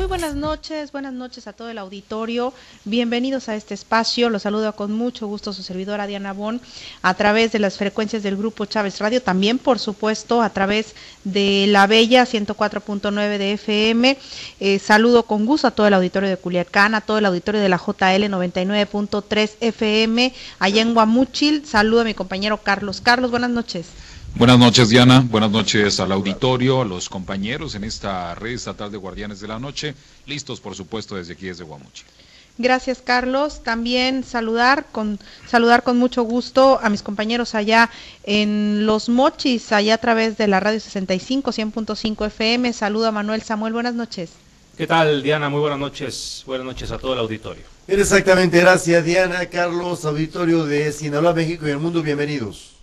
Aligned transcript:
Muy 0.00 0.08
buenas 0.08 0.34
noches, 0.34 0.92
buenas 0.92 1.12
noches 1.12 1.46
a 1.46 1.52
todo 1.52 1.68
el 1.68 1.76
auditorio. 1.76 2.54
Bienvenidos 2.86 3.50
a 3.50 3.54
este 3.54 3.74
espacio. 3.74 4.30
Los 4.30 4.40
saludo 4.40 4.74
con 4.74 4.92
mucho 4.92 5.26
gusto 5.26 5.52
su 5.52 5.62
servidora 5.62 6.06
Diana 6.06 6.32
Bon 6.32 6.58
a 7.02 7.12
través 7.12 7.52
de 7.52 7.58
las 7.58 7.76
frecuencias 7.76 8.22
del 8.22 8.38
grupo 8.38 8.64
Chávez 8.64 8.98
Radio, 8.98 9.20
también 9.20 9.58
por 9.58 9.78
supuesto 9.78 10.40
a 10.40 10.48
través 10.48 10.94
de 11.24 11.66
la 11.68 11.86
Bella 11.86 12.24
104.9 12.24 13.36
de 13.36 13.52
FM. 13.52 14.16
Eh, 14.58 14.78
saludo 14.78 15.24
con 15.24 15.44
gusto 15.44 15.66
a 15.66 15.72
todo 15.72 15.86
el 15.86 15.92
auditorio 15.92 16.30
de 16.30 16.38
Culiacán, 16.38 16.94
a 16.94 17.02
todo 17.02 17.18
el 17.18 17.26
auditorio 17.26 17.60
de 17.60 17.68
la 17.68 17.76
JL 17.76 18.24
99.3 18.24 19.50
FM 19.60 20.32
allá 20.60 20.80
en 20.80 20.94
Guamuchil. 20.94 21.66
Saludo 21.66 22.00
a 22.00 22.04
mi 22.04 22.14
compañero 22.14 22.56
Carlos. 22.62 23.02
Carlos, 23.02 23.30
buenas 23.30 23.50
noches. 23.50 23.88
Buenas 24.34 24.58
noches, 24.58 24.88
Diana. 24.88 25.24
Buenas 25.28 25.50
noches 25.50 26.00
al 26.00 26.12
auditorio, 26.12 26.80
a 26.80 26.84
los 26.84 27.08
compañeros 27.08 27.74
en 27.74 27.84
esta 27.84 28.34
red 28.34 28.52
estatal 28.52 28.90
de 28.90 28.96
Guardianes 28.96 29.40
de 29.40 29.48
la 29.48 29.58
Noche. 29.58 29.94
Listos, 30.26 30.60
por 30.60 30.74
supuesto, 30.74 31.16
desde 31.16 31.34
aquí, 31.34 31.46
desde 31.46 31.64
Guamuchi. 31.64 32.04
Gracias, 32.58 33.00
Carlos. 33.02 33.62
También 33.62 34.24
saludar 34.24 34.86
con, 34.92 35.18
saludar 35.48 35.82
con 35.82 35.98
mucho 35.98 36.22
gusto 36.22 36.78
a 36.82 36.90
mis 36.90 37.02
compañeros 37.02 37.54
allá 37.54 37.90
en 38.24 38.86
Los 38.86 39.08
Mochis, 39.08 39.72
allá 39.72 39.94
a 39.94 39.98
través 39.98 40.36
de 40.36 40.46
la 40.46 40.60
radio 40.60 40.80
65, 40.80 41.52
100.5 41.52 42.26
FM. 42.26 42.72
Saludo 42.72 43.08
a 43.08 43.12
Manuel 43.12 43.42
Samuel. 43.42 43.72
Buenas 43.72 43.94
noches. 43.94 44.30
¿Qué 44.76 44.86
tal, 44.86 45.22
Diana? 45.22 45.48
Muy 45.48 45.60
buenas 45.60 45.78
noches. 45.78 46.42
Buenas 46.46 46.66
noches 46.66 46.90
a 46.90 46.98
todo 46.98 47.12
el 47.12 47.18
auditorio. 47.18 47.62
Exactamente, 47.86 48.60
gracias, 48.60 49.04
Diana, 49.04 49.46
Carlos, 49.46 50.04
auditorio 50.04 50.64
de 50.64 50.92
Sinaloa, 50.92 51.34
México 51.34 51.66
y 51.66 51.70
el 51.70 51.78
mundo. 51.78 52.02
Bienvenidos. 52.02 52.79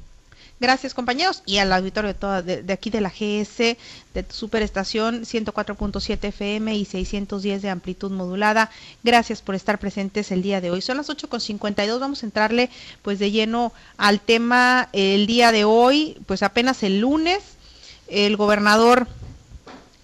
Gracias 0.60 0.96
compañeros 0.96 1.44
y 1.46 1.60
al 1.60 1.72
auditorio 1.72 2.08
de, 2.08 2.14
toda, 2.16 2.42
de, 2.42 2.74
aquí 2.74 2.90
de 2.90 3.02
la 3.02 3.10
GS, 3.10 3.78
de 4.14 4.26
superestación 4.30 5.22
104.7 5.22 6.24
FM 6.30 6.76
y 6.76 6.86
610 6.86 7.62
de 7.62 7.70
amplitud 7.70 8.12
modulada. 8.12 8.72
Gracias 9.04 9.44
por 9.44 9.54
estar 9.54 9.78
presentes 9.78 10.32
el 10.32 10.42
día 10.42 10.60
de 10.60 10.72
hoy. 10.72 10.82
Son 10.82 10.98
las 10.98 11.10
8.52, 11.10 12.00
vamos 12.00 12.24
a 12.24 12.26
entrarle 12.26 12.72
pues 13.04 13.20
de 13.20 13.30
lleno 13.30 13.72
al 13.98 14.20
tema 14.20 14.90
el 14.94 15.28
día 15.28 15.52
de 15.52 15.64
hoy, 15.64 16.18
pues 16.26 16.42
apenas 16.42 16.82
el 16.82 17.02
lunes 17.02 17.40
el 18.08 18.38
gobernador 18.38 19.08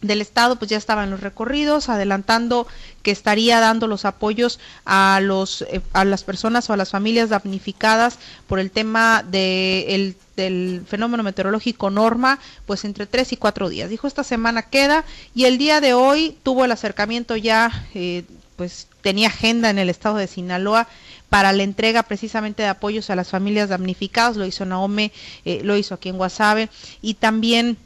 del 0.03 0.21
estado 0.21 0.57
pues 0.57 0.69
ya 0.69 0.77
estaba 0.77 1.03
en 1.03 1.09
los 1.09 1.21
recorridos 1.21 1.89
adelantando 1.89 2.67
que 3.01 3.11
estaría 3.11 3.59
dando 3.59 3.87
los 3.87 4.05
apoyos 4.05 4.59
a 4.85 5.19
los 5.21 5.63
eh, 5.63 5.81
a 5.93 6.05
las 6.05 6.23
personas 6.23 6.69
o 6.69 6.73
a 6.73 6.77
las 6.77 6.91
familias 6.91 7.29
damnificadas 7.29 8.19
por 8.47 8.59
el 8.59 8.69
tema 8.69 9.23
de 9.23 9.95
el 9.95 10.15
del 10.35 10.83
fenómeno 10.87 11.23
meteorológico 11.23 11.89
Norma, 11.89 12.39
pues 12.65 12.85
entre 12.85 13.05
tres 13.05 13.31
y 13.33 13.37
cuatro 13.37 13.69
días. 13.69 13.89
Dijo 13.89 14.07
esta 14.07 14.23
semana 14.23 14.63
queda 14.63 15.05
y 15.35 15.45
el 15.45 15.57
día 15.57 15.79
de 15.79 15.93
hoy 15.93 16.37
tuvo 16.43 16.65
el 16.65 16.71
acercamiento 16.71 17.35
ya, 17.35 17.87
eh, 17.93 18.23
pues 18.55 18.87
tenía 19.01 19.27
agenda 19.27 19.69
en 19.69 19.77
el 19.77 19.89
estado 19.89 20.17
de 20.17 20.27
Sinaloa 20.27 20.87
para 21.29 21.51
la 21.51 21.63
entrega 21.63 22.03
precisamente 22.03 22.63
de 22.63 22.69
apoyos 22.69 23.09
a 23.09 23.15
las 23.15 23.29
familias 23.29 23.69
damnificadas, 23.69 24.37
lo 24.37 24.45
hizo 24.45 24.65
Naome, 24.65 25.11
eh, 25.45 25.61
lo 25.63 25.75
hizo 25.75 25.95
aquí 25.95 26.09
en 26.09 26.17
Guasave 26.17 26.69
y 27.01 27.15
también 27.15 27.77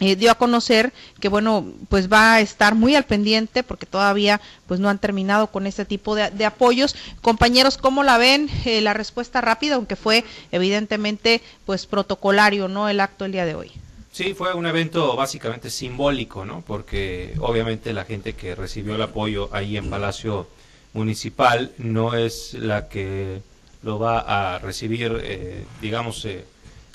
eh, 0.00 0.14
dio 0.14 0.30
a 0.30 0.36
conocer 0.36 0.92
que 1.20 1.28
bueno 1.28 1.66
pues 1.88 2.10
va 2.12 2.34
a 2.34 2.40
estar 2.40 2.76
muy 2.76 2.94
al 2.94 3.04
pendiente 3.04 3.64
porque 3.64 3.84
todavía 3.84 4.40
pues 4.68 4.78
no 4.78 4.88
han 4.88 4.98
terminado 4.98 5.48
con 5.48 5.66
este 5.66 5.84
tipo 5.84 6.14
de, 6.14 6.44
apoyos. 6.44 6.94
Compañeros 7.20 7.78
cómo 7.78 8.04
la 8.04 8.16
ven 8.16 8.48
eh, 8.64 8.80
la 8.80 8.94
respuesta 8.94 9.40
rápida 9.40 9.74
aunque 9.74 9.96
fue 9.96 10.24
evidentemente 10.52 11.42
pues 11.66 11.86
protocolario 11.86 12.68
no 12.68 12.88
el 12.88 13.00
acto 13.00 13.24
el 13.24 13.32
día 13.32 13.44
de 13.44 13.56
hoy. 13.56 13.72
Sí 14.12 14.34
fue 14.34 14.54
un 14.54 14.66
evento 14.66 15.16
básicamente 15.16 15.68
simbólico 15.68 16.44
no 16.44 16.62
porque 16.64 17.34
obviamente 17.40 17.92
la 17.92 18.04
gente 18.04 18.34
que 18.34 18.54
recibió 18.54 18.94
el 18.94 19.02
apoyo 19.02 19.50
ahí 19.52 19.76
en 19.76 19.90
Palacio 19.90 20.46
Municipal 20.92 21.72
no 21.78 22.14
es 22.14 22.54
la 22.54 22.88
que 22.88 23.40
lo 23.82 23.98
va 23.98 24.20
a 24.54 24.58
recibir 24.58 25.20
eh, 25.22 25.64
digamos 25.80 26.24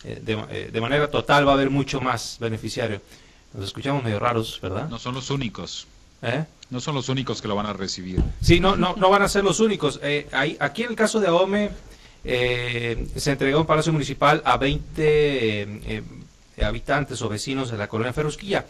eh, 0.04 0.22
eh, 0.26 0.70
de, 0.72 0.82
manera 0.82 1.10
total 1.10 1.48
va 1.48 1.52
a 1.52 1.54
haber 1.56 1.70
mucho 1.70 2.02
más 2.02 2.38
beneficiario. 2.40 3.02
Nos 3.54 3.66
escuchamos 3.66 4.04
medio 4.04 4.20
raros, 4.20 4.60
¿verdad? 4.62 4.90
No 4.90 5.00
son 5.00 5.16
los 5.16 5.30
únicos. 5.30 5.88
¿Eh? 6.22 6.46
No 6.70 6.80
son 6.80 6.96
los 6.96 7.10
únicos 7.10 7.42
que 7.42 7.48
lo 7.48 7.56
van 7.56 7.66
a 7.66 7.74
recibir. 7.74 8.22
Sí, 8.42 8.60
no, 8.60 8.76
no, 8.76 8.96
no 8.96 9.10
van 9.10 9.22
a 9.22 9.30
ser 9.30 9.44
los 9.44 9.60
únicos. 9.60 10.00
hay, 10.32 10.58
aquí 10.60 10.84
en 10.84 10.92
el 10.92 10.96
caso 10.96 11.20
de 11.20 11.28
AOME 11.28 11.70
se 12.24 13.32
entregó 13.32 13.60
un 13.60 13.66
Palacio 13.66 13.92
Municipal 13.92 14.42
a 14.46 14.58
20 14.58 16.04
habitantes 16.64 17.22
o 17.22 17.30
vecinos 17.30 17.72
de 17.72 17.78
la 17.78 17.88
colonia 17.88 18.14
Ferrusquilla, 18.14 18.66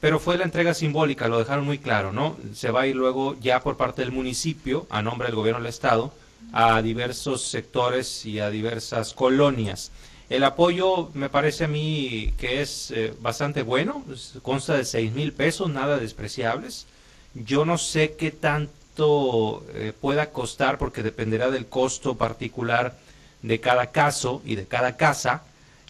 pero 0.00 0.20
fue 0.20 0.38
la 0.38 0.44
entrega 0.44 0.74
simbólica, 0.74 1.28
lo 1.28 1.38
dejaron 1.38 1.64
muy 1.64 1.78
claro, 1.78 2.12
¿no? 2.12 2.36
Se 2.54 2.70
va 2.70 2.82
a 2.82 2.86
ir 2.86 2.94
luego 2.94 3.36
ya 3.40 3.60
por 3.60 3.76
parte 3.76 4.02
del 4.02 4.12
municipio, 4.12 4.86
a 4.90 5.02
nombre 5.02 5.28
del 5.28 5.36
gobierno 5.36 5.60
del 5.60 5.70
Estado, 5.70 6.12
a 6.52 6.80
diversos 6.82 7.42
sectores 7.42 8.24
y 8.24 8.38
a 8.38 8.50
diversas 8.50 9.12
colonias. 9.14 9.90
El 10.30 10.44
apoyo 10.44 11.10
me 11.14 11.30
parece 11.30 11.64
a 11.64 11.68
mí 11.68 12.34
que 12.36 12.60
es 12.60 12.90
eh, 12.90 13.14
bastante 13.20 13.62
bueno, 13.62 14.04
consta 14.42 14.76
de 14.76 14.84
seis 14.84 15.12
mil 15.12 15.32
pesos, 15.32 15.70
nada 15.70 15.96
despreciables. 15.96 16.86
Yo 17.34 17.64
no 17.64 17.78
sé 17.78 18.12
qué 18.12 18.30
tanto 18.30 19.64
eh, 19.72 19.92
pueda 19.98 20.30
costar 20.30 20.76
porque 20.76 21.02
dependerá 21.02 21.50
del 21.50 21.66
costo 21.66 22.16
particular 22.16 22.98
de 23.42 23.60
cada 23.60 23.90
caso 23.90 24.42
y 24.44 24.56
de 24.56 24.66
cada 24.66 24.96
casa 24.96 25.44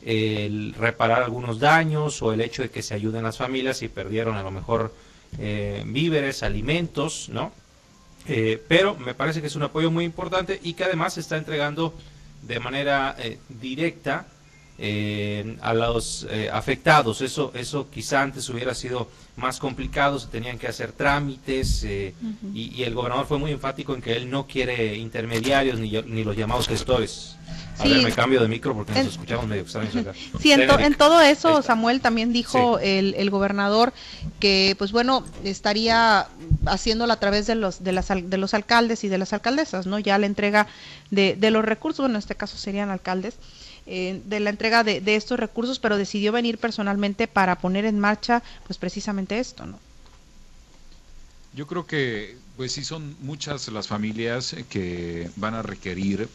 el 0.05 0.75
reparar 0.75 1.23
algunos 1.25 1.59
daños 1.59 2.23
o 2.23 2.33
el 2.33 2.41
hecho 2.41 2.63
de 2.63 2.71
que 2.71 2.83
se 2.83 2.95
ayuden 2.95 3.25
las 3.25 3.39
familias 3.39 3.79
si 3.79 3.89
perdieron 3.89 4.37
a 4.37 4.45
lo 4.45 4.53
mejor 4.53 4.95
eh, 5.41 5.83
víveres, 5.87 6.45
alimentos, 6.45 7.29
¿no? 7.29 7.53
pero 8.69 8.95
me 8.95 9.15
parece 9.15 9.41
que 9.41 9.47
es 9.47 9.57
un 9.57 9.63
apoyo 9.63 9.91
muy 9.91 10.05
importante 10.05 10.61
y 10.63 10.75
que 10.75 10.85
además 10.85 11.15
se 11.15 11.21
está 11.21 11.39
entregando 11.39 11.95
de 12.43 12.61
manera 12.61 13.17
eh, 13.19 13.39
directa 13.49 14.27
eh, 14.79 15.57
a 15.61 15.75
los 15.75 16.27
eh, 16.31 16.49
afectados. 16.53 17.21
Eso, 17.21 17.53
eso 17.55 17.89
quizá 17.91 18.23
antes 18.23 18.49
hubiera 18.49 18.75
sido 18.75 19.09
más 19.37 19.59
complicado, 19.59 20.19
se 20.19 20.29
tenían 20.29 20.59
que 20.59 20.69
hacer 20.69 20.93
trámites 20.93 21.85
y, 21.85 22.83
el 22.83 22.95
gobernador 22.95 23.27
fue 23.27 23.39
muy 23.39 23.51
enfático 23.53 23.95
en 23.95 24.03
que 24.03 24.17
él 24.17 24.31
no 24.31 24.47
quiere 24.47 24.97
intermediarios 24.97 25.79
ni, 25.79 25.91
ni 26.03 26.25
los 26.25 26.37
llamados 26.37 26.67
gestores. 26.67 27.37
A 27.79 27.85
ver, 27.85 28.03
me 28.03 28.13
cambio 28.13 28.41
de 28.41 28.49
micro 28.49 28.75
porque 28.75 28.93
nos 28.93 29.13
escuchamos 29.13 29.47
medio 29.47 29.63
extraños 29.63 29.95
acá. 29.95 30.13
Sí, 30.41 30.53
en, 30.53 30.95
todo 30.95 31.21
eso, 31.21 31.63
Samuel 31.63 32.01
también 32.01 32.33
dijo 32.33 32.79
el, 32.81 33.15
el, 33.15 33.31
gobernador 33.31 33.93
que, 34.41 34.75
pues 34.79 34.91
bueno, 34.93 35.25
estaría 35.45 36.27
haciéndolo 36.67 37.13
a 37.13 37.21
través 37.21 37.47
de 37.47 37.55
los, 37.55 37.85
de, 37.85 37.93
las, 37.93 38.09
de 38.09 38.39
los 38.39 38.55
alcaldes 38.55 39.05
y 39.05 39.09
de 39.09 39.19
las 39.19 39.33
alcaldesas, 39.33 39.87
¿no? 39.87 39.99
Ya 39.99 40.19
la 40.19 40.27
entrega 40.27 40.67
de, 41.11 41.37
de 41.37 41.51
los 41.51 41.65
recursos, 41.65 42.01
bueno, 42.01 42.17
en 42.17 42.21
este 42.21 42.35
caso 42.35 42.57
serían 42.57 42.91
alcaldes, 42.91 43.37
eh, 43.89 44.21
de 44.25 44.41
la 44.41 44.51
entrega 44.51 44.85
de, 44.85 45.03
estos 45.17 45.41
recursos, 45.41 45.79
pero 45.79 45.97
decidió 45.97 46.31
venir 46.31 46.59
personalmente 46.59 47.27
para 47.27 47.59
poner 47.59 47.85
en 47.85 47.99
marcha, 47.99 48.43
pues 48.67 48.79
precisamente 48.79 49.39
esto, 49.39 49.67
¿no? 49.67 49.79
Yo 51.55 51.67
creo 51.67 51.87
que, 51.87 52.37
pues 52.57 52.73
sí, 52.73 52.85
son 52.85 53.17
muchas 53.21 53.69
las 53.69 53.89
familias 53.89 54.55
que 54.69 55.31
van 55.37 55.55
a 55.55 55.63
requerir 55.63 56.29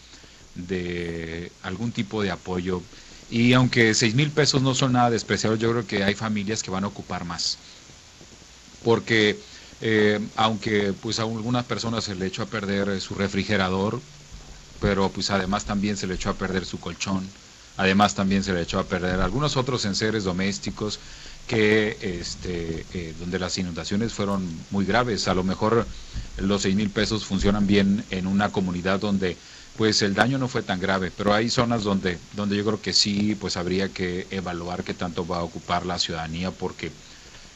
de 0.55 1.51
algún 1.61 1.91
tipo 1.91 2.21
de 2.23 2.31
apoyo. 2.31 2.81
Y 3.29 3.53
aunque 3.53 3.93
seis 3.93 4.15
mil 4.15 4.31
pesos 4.31 4.61
no 4.61 4.73
son 4.75 4.93
nada 4.93 5.09
despreciables, 5.09 5.61
yo 5.61 5.71
creo 5.71 5.87
que 5.87 6.03
hay 6.03 6.15
familias 6.15 6.63
que 6.63 6.71
van 6.71 6.83
a 6.83 6.87
ocupar 6.87 7.23
más. 7.23 7.57
Porque 8.83 9.37
eh, 9.85 10.19
aunque 10.37 10.93
pues 10.93 11.19
a 11.19 11.23
algunas 11.23 11.65
personas 11.65 12.05
se 12.05 12.15
le 12.15 12.25
echó 12.25 12.43
a 12.43 12.45
perder 12.45 13.01
su 13.01 13.15
refrigerador, 13.15 13.99
pero 14.79 15.09
pues 15.09 15.29
además 15.29 15.65
también 15.65 15.97
se 15.97 16.07
le 16.07 16.15
echó 16.15 16.29
a 16.29 16.35
perder 16.35 16.65
su 16.65 16.79
colchón, 16.79 17.27
además 17.77 18.15
también 18.15 18.43
se 18.43 18.53
le 18.53 18.61
echó 18.61 18.79
a 18.79 18.85
perder 18.85 19.19
algunos 19.19 19.57
otros 19.57 19.85
enseres 19.85 20.23
domésticos 20.23 20.99
que 21.47 21.97
este 22.01 22.85
eh, 22.93 23.13
donde 23.19 23.39
las 23.39 23.57
inundaciones 23.57 24.13
fueron 24.13 24.47
muy 24.71 24.85
graves. 24.85 25.27
A 25.27 25.33
lo 25.33 25.43
mejor 25.43 25.85
los 26.37 26.61
seis 26.61 26.75
mil 26.75 26.89
pesos 26.89 27.25
funcionan 27.25 27.67
bien 27.67 28.03
en 28.11 28.27
una 28.27 28.49
comunidad 28.49 28.99
donde 28.99 29.37
pues 29.77 30.01
el 30.03 30.13
daño 30.13 30.37
no 30.37 30.47
fue 30.47 30.61
tan 30.61 30.79
grave, 30.79 31.11
pero 31.15 31.33
hay 31.33 31.49
zonas 31.49 31.83
donde, 31.83 32.19
donde 32.35 32.55
yo 32.55 32.63
creo 32.63 32.81
que 32.81 32.93
sí, 32.93 33.35
pues 33.35 33.57
habría 33.57 33.89
que 33.89 34.27
evaluar 34.29 34.83
qué 34.83 34.93
tanto 34.93 35.25
va 35.25 35.37
a 35.37 35.43
ocupar 35.43 35.85
la 35.85 35.97
ciudadanía, 35.97 36.51
porque 36.51 36.91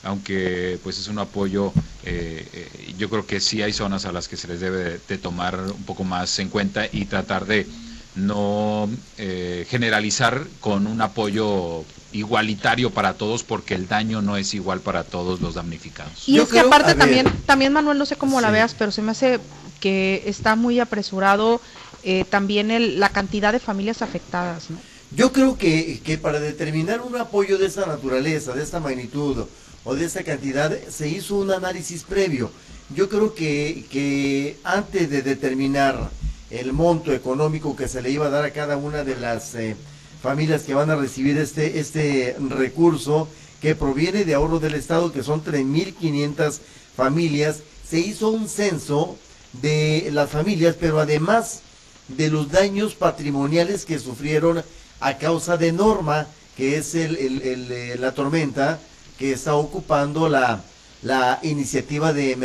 aunque 0.03 0.79
pues 0.83 0.97
es 0.97 1.07
un 1.09 1.19
apoyo, 1.19 1.71
eh, 2.05 2.47
eh, 2.53 2.93
yo 2.97 3.09
creo 3.09 3.25
que 3.25 3.39
sí 3.39 3.61
hay 3.61 3.73
zonas 3.73 4.05
a 4.05 4.11
las 4.11 4.27
que 4.27 4.37
se 4.37 4.47
les 4.47 4.59
debe 4.59 4.99
de, 5.07 5.17
tomar 5.17 5.59
un 5.59 5.83
poco 5.83 6.03
más 6.03 6.39
en 6.39 6.49
cuenta 6.49 6.87
y 6.91 7.05
tratar 7.05 7.45
de 7.45 7.67
no 8.17 8.89
eh, 9.17 9.65
generalizar 9.69 10.45
con 10.59 10.87
un 10.87 11.01
apoyo 11.01 11.83
igualitario 12.11 12.91
para 12.91 13.13
todos 13.13 13.43
porque 13.43 13.75
el 13.75 13.87
daño 13.87 14.21
no 14.21 14.37
es 14.37 14.53
igual 14.53 14.79
para 14.79 15.03
todos 15.03 15.41
los 15.41 15.55
damnificados. 15.55 16.27
Y 16.27 16.39
es 16.39 16.49
que 16.49 16.59
aparte 16.59 16.95
también, 16.95 17.27
también 17.45 17.73
Manuel, 17.73 17.97
no 17.97 18.05
sé 18.05 18.15
cómo 18.15 18.41
la 18.41 18.51
veas, 18.51 18.73
pero 18.73 18.91
se 18.91 19.01
me 19.01 19.11
hace 19.11 19.39
que 19.79 20.23
está 20.25 20.55
muy 20.55 20.79
apresurado 20.79 21.61
eh, 22.03 22.25
también 22.29 22.99
la 22.99 23.09
cantidad 23.09 23.53
de 23.53 23.59
familias 23.59 24.01
afectadas. 24.01 24.69
¿no? 24.69 24.77
Yo 25.15 25.31
creo 25.31 25.57
que, 25.57 26.01
que 26.03 26.17
para 26.17 26.39
determinar 26.39 27.01
un 27.01 27.15
apoyo 27.17 27.57
de 27.57 27.67
esta 27.67 27.85
naturaleza, 27.85 28.53
de 28.53 28.63
esta 28.63 28.79
magnitud, 28.79 29.45
o 29.83 29.95
de 29.95 30.05
esa 30.05 30.23
cantidad, 30.23 30.77
se 30.89 31.07
hizo 31.07 31.35
un 31.35 31.51
análisis 31.51 32.03
previo. 32.03 32.51
Yo 32.93 33.07
creo 33.07 33.33
que, 33.33 33.85
que 33.89 34.57
antes 34.63 35.09
de 35.09 35.21
determinar 35.21 36.09
el 36.49 36.73
monto 36.73 37.13
económico 37.13 37.75
que 37.75 37.87
se 37.87 38.01
le 38.01 38.11
iba 38.11 38.27
a 38.27 38.29
dar 38.29 38.45
a 38.45 38.53
cada 38.53 38.77
una 38.77 39.03
de 39.03 39.15
las 39.17 39.53
eh, 39.55 39.75
familias 40.21 40.63
que 40.63 40.73
van 40.73 40.89
a 40.89 40.95
recibir 40.95 41.37
este, 41.37 41.79
este 41.79 42.35
recurso 42.49 43.27
que 43.61 43.75
proviene 43.75 44.23
de 44.23 44.33
ahorro 44.33 44.59
del 44.59 44.75
Estado, 44.75 45.11
que 45.11 45.23
son 45.23 45.43
3.500 45.43 46.59
familias, 46.95 47.61
se 47.87 47.99
hizo 47.99 48.29
un 48.29 48.47
censo 48.47 49.17
de 49.61 50.09
las 50.11 50.29
familias, 50.29 50.75
pero 50.79 50.99
además 50.99 51.61
de 52.07 52.29
los 52.29 52.51
daños 52.51 52.95
patrimoniales 52.95 53.85
que 53.85 53.99
sufrieron 53.99 54.63
a 54.99 55.17
causa 55.17 55.57
de 55.57 55.71
Norma, 55.71 56.27
que 56.55 56.77
es 56.77 56.95
el, 56.95 57.17
eh, 57.19 57.97
la 57.99 58.13
tormenta 58.13 58.79
que 59.17 59.33
está 59.33 59.55
ocupando 59.55 60.29
la, 60.29 60.61
la 61.01 61.39
iniciativa 61.43 62.13
de, 62.13 62.35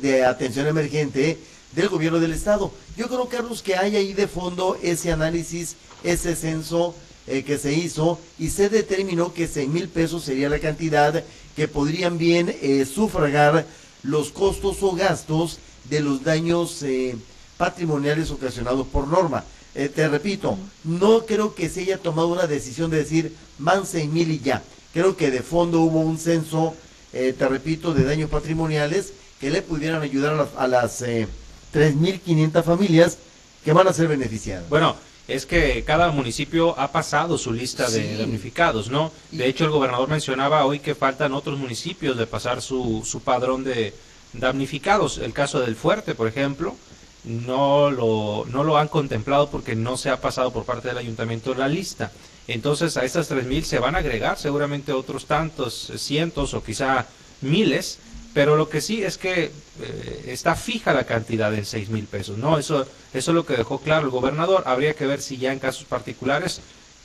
de 0.00 0.24
atención 0.24 0.66
emergente 0.66 1.38
del 1.72 1.88
gobierno 1.88 2.20
del 2.20 2.32
estado. 2.32 2.72
Yo 2.96 3.08
creo, 3.08 3.28
Carlos, 3.28 3.62
que 3.62 3.76
hay 3.76 3.96
ahí 3.96 4.12
de 4.12 4.28
fondo 4.28 4.78
ese 4.82 5.12
análisis, 5.12 5.76
ese 6.02 6.34
censo 6.34 6.94
eh, 7.30 7.42
que 7.42 7.58
se 7.58 7.74
hizo 7.74 8.18
y 8.38 8.48
se 8.48 8.70
determinó 8.70 9.34
que 9.34 9.46
6 9.46 9.68
mil 9.68 9.88
pesos 9.88 10.24
sería 10.24 10.48
la 10.48 10.60
cantidad 10.60 11.22
que 11.54 11.68
podrían 11.68 12.16
bien 12.16 12.54
eh, 12.62 12.86
sufragar 12.86 13.66
los 14.02 14.30
costos 14.30 14.82
o 14.82 14.92
gastos 14.92 15.58
de 15.90 16.00
los 16.00 16.24
daños 16.24 16.82
eh, 16.82 17.16
patrimoniales 17.58 18.30
ocasionados 18.30 18.86
por 18.86 19.08
norma. 19.08 19.44
te 19.74 20.08
repito, 20.08 20.56
no 20.84 21.26
creo 21.26 21.54
que 21.54 21.68
se 21.68 21.82
haya 21.82 21.98
tomado 21.98 22.28
una 22.28 22.46
decisión 22.46 22.90
de 22.90 22.98
decir 22.98 23.36
man 23.58 23.84
6 23.84 24.08
mil 24.08 24.30
y 24.30 24.38
ya. 24.38 24.62
Creo 24.94 25.14
que 25.16 25.30
de 25.30 25.42
fondo 25.42 25.80
hubo 25.80 26.00
un 26.00 26.18
censo, 26.18 26.74
te 27.12 27.48
repito, 27.48 27.92
de 27.92 28.04
daños 28.04 28.30
patrimoniales 28.30 29.12
que 29.38 29.50
le 29.50 29.60
pudieran 29.60 30.02
ayudar 30.02 30.32
a 30.32 30.36
las, 30.36 30.48
a 30.56 30.66
las 30.66 31.02
3.500 31.72 32.62
familias 32.62 33.18
que 33.64 33.72
van 33.72 33.88
a 33.88 33.92
ser 33.92 34.08
beneficiadas. 34.08 34.68
Bueno, 34.68 34.96
es 35.28 35.44
que 35.44 35.84
cada 35.84 36.10
municipio 36.10 36.78
ha 36.80 36.90
pasado 36.90 37.36
su 37.36 37.52
lista 37.52 37.90
de 37.90 38.16
damnificados, 38.16 38.90
¿no? 38.90 39.12
De 39.30 39.46
hecho, 39.46 39.64
el 39.64 39.70
gobernador 39.70 40.08
mencionaba 40.08 40.64
hoy 40.64 40.78
que 40.78 40.94
faltan 40.94 41.34
otros 41.34 41.58
municipios 41.58 42.16
de 42.16 42.26
pasar 42.26 42.62
su, 42.62 43.02
su 43.04 43.20
padrón 43.20 43.62
de 43.62 43.92
damnificados. 44.32 45.18
El 45.18 45.34
caso 45.34 45.60
del 45.60 45.76
Fuerte, 45.76 46.14
por 46.14 46.28
ejemplo, 46.28 46.74
no 47.24 47.90
lo, 47.90 48.46
no 48.48 48.64
lo 48.64 48.78
han 48.78 48.88
contemplado 48.88 49.50
porque 49.50 49.76
no 49.76 49.98
se 49.98 50.08
ha 50.08 50.20
pasado 50.20 50.50
por 50.50 50.64
parte 50.64 50.88
del 50.88 50.98
ayuntamiento 50.98 51.54
la 51.54 51.68
lista. 51.68 52.10
Entonces, 52.46 52.96
a 52.96 53.04
estas 53.04 53.30
3.000 53.30 53.62
se 53.62 53.78
van 53.78 53.96
a 53.96 53.98
agregar 53.98 54.38
seguramente 54.38 54.92
otros 54.92 55.26
tantos, 55.26 55.92
cientos 55.98 56.54
o 56.54 56.64
quizá 56.64 57.06
miles 57.42 57.98
pero 58.38 58.54
lo 58.54 58.68
que 58.68 58.80
sí 58.80 59.02
es 59.02 59.18
que 59.18 59.50
eh, 59.82 60.24
está 60.28 60.54
fija 60.54 60.92
la 60.92 61.02
cantidad 61.02 61.52
en 61.52 61.64
seis 61.64 61.88
mil 61.88 62.04
pesos, 62.04 62.38
¿no? 62.38 62.56
Eso, 62.56 62.86
eso 63.12 63.30
es 63.32 63.34
lo 63.34 63.44
que 63.44 63.56
dejó 63.56 63.80
claro 63.80 64.04
el 64.04 64.12
gobernador. 64.12 64.62
Habría 64.64 64.94
que 64.94 65.08
ver 65.08 65.20
si 65.20 65.38
ya 65.38 65.52
en 65.52 65.58
casos 65.58 65.86
particulares, 65.86 66.60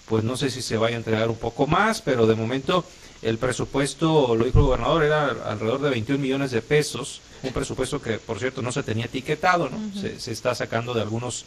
pues 0.08 0.24
no 0.24 0.38
sé 0.38 0.52
si 0.52 0.62
se 0.62 0.78
vaya 0.78 0.96
a 0.96 1.00
entregar 1.00 1.30
un 1.32 1.36
poco 1.36 1.66
más, 1.66 2.04
pero 2.04 2.28
de 2.28 2.36
momento 2.36 2.86
el 3.24 3.40
presupuesto, 3.40 4.36
lo 4.36 4.46
dijo 4.46 4.60
el 4.60 4.66
gobernador, 4.66 5.04
era 5.04 5.26
alrededor 5.26 5.82
de 5.82 5.90
21 5.90 6.22
millones 6.22 6.52
de 6.52 6.62
pesos, 6.62 7.22
un 7.42 7.52
presupuesto 7.52 8.00
que, 8.00 8.20
por 8.20 8.38
cierto, 8.38 8.62
no 8.62 8.72
se 8.72 8.84
tenía 8.84 9.06
etiquetado, 9.06 9.72
¿no? 9.72 9.80
se, 10.00 10.32
está 10.32 10.54
sacando 10.54 10.94
de 10.94 11.02
algunos 11.02 11.46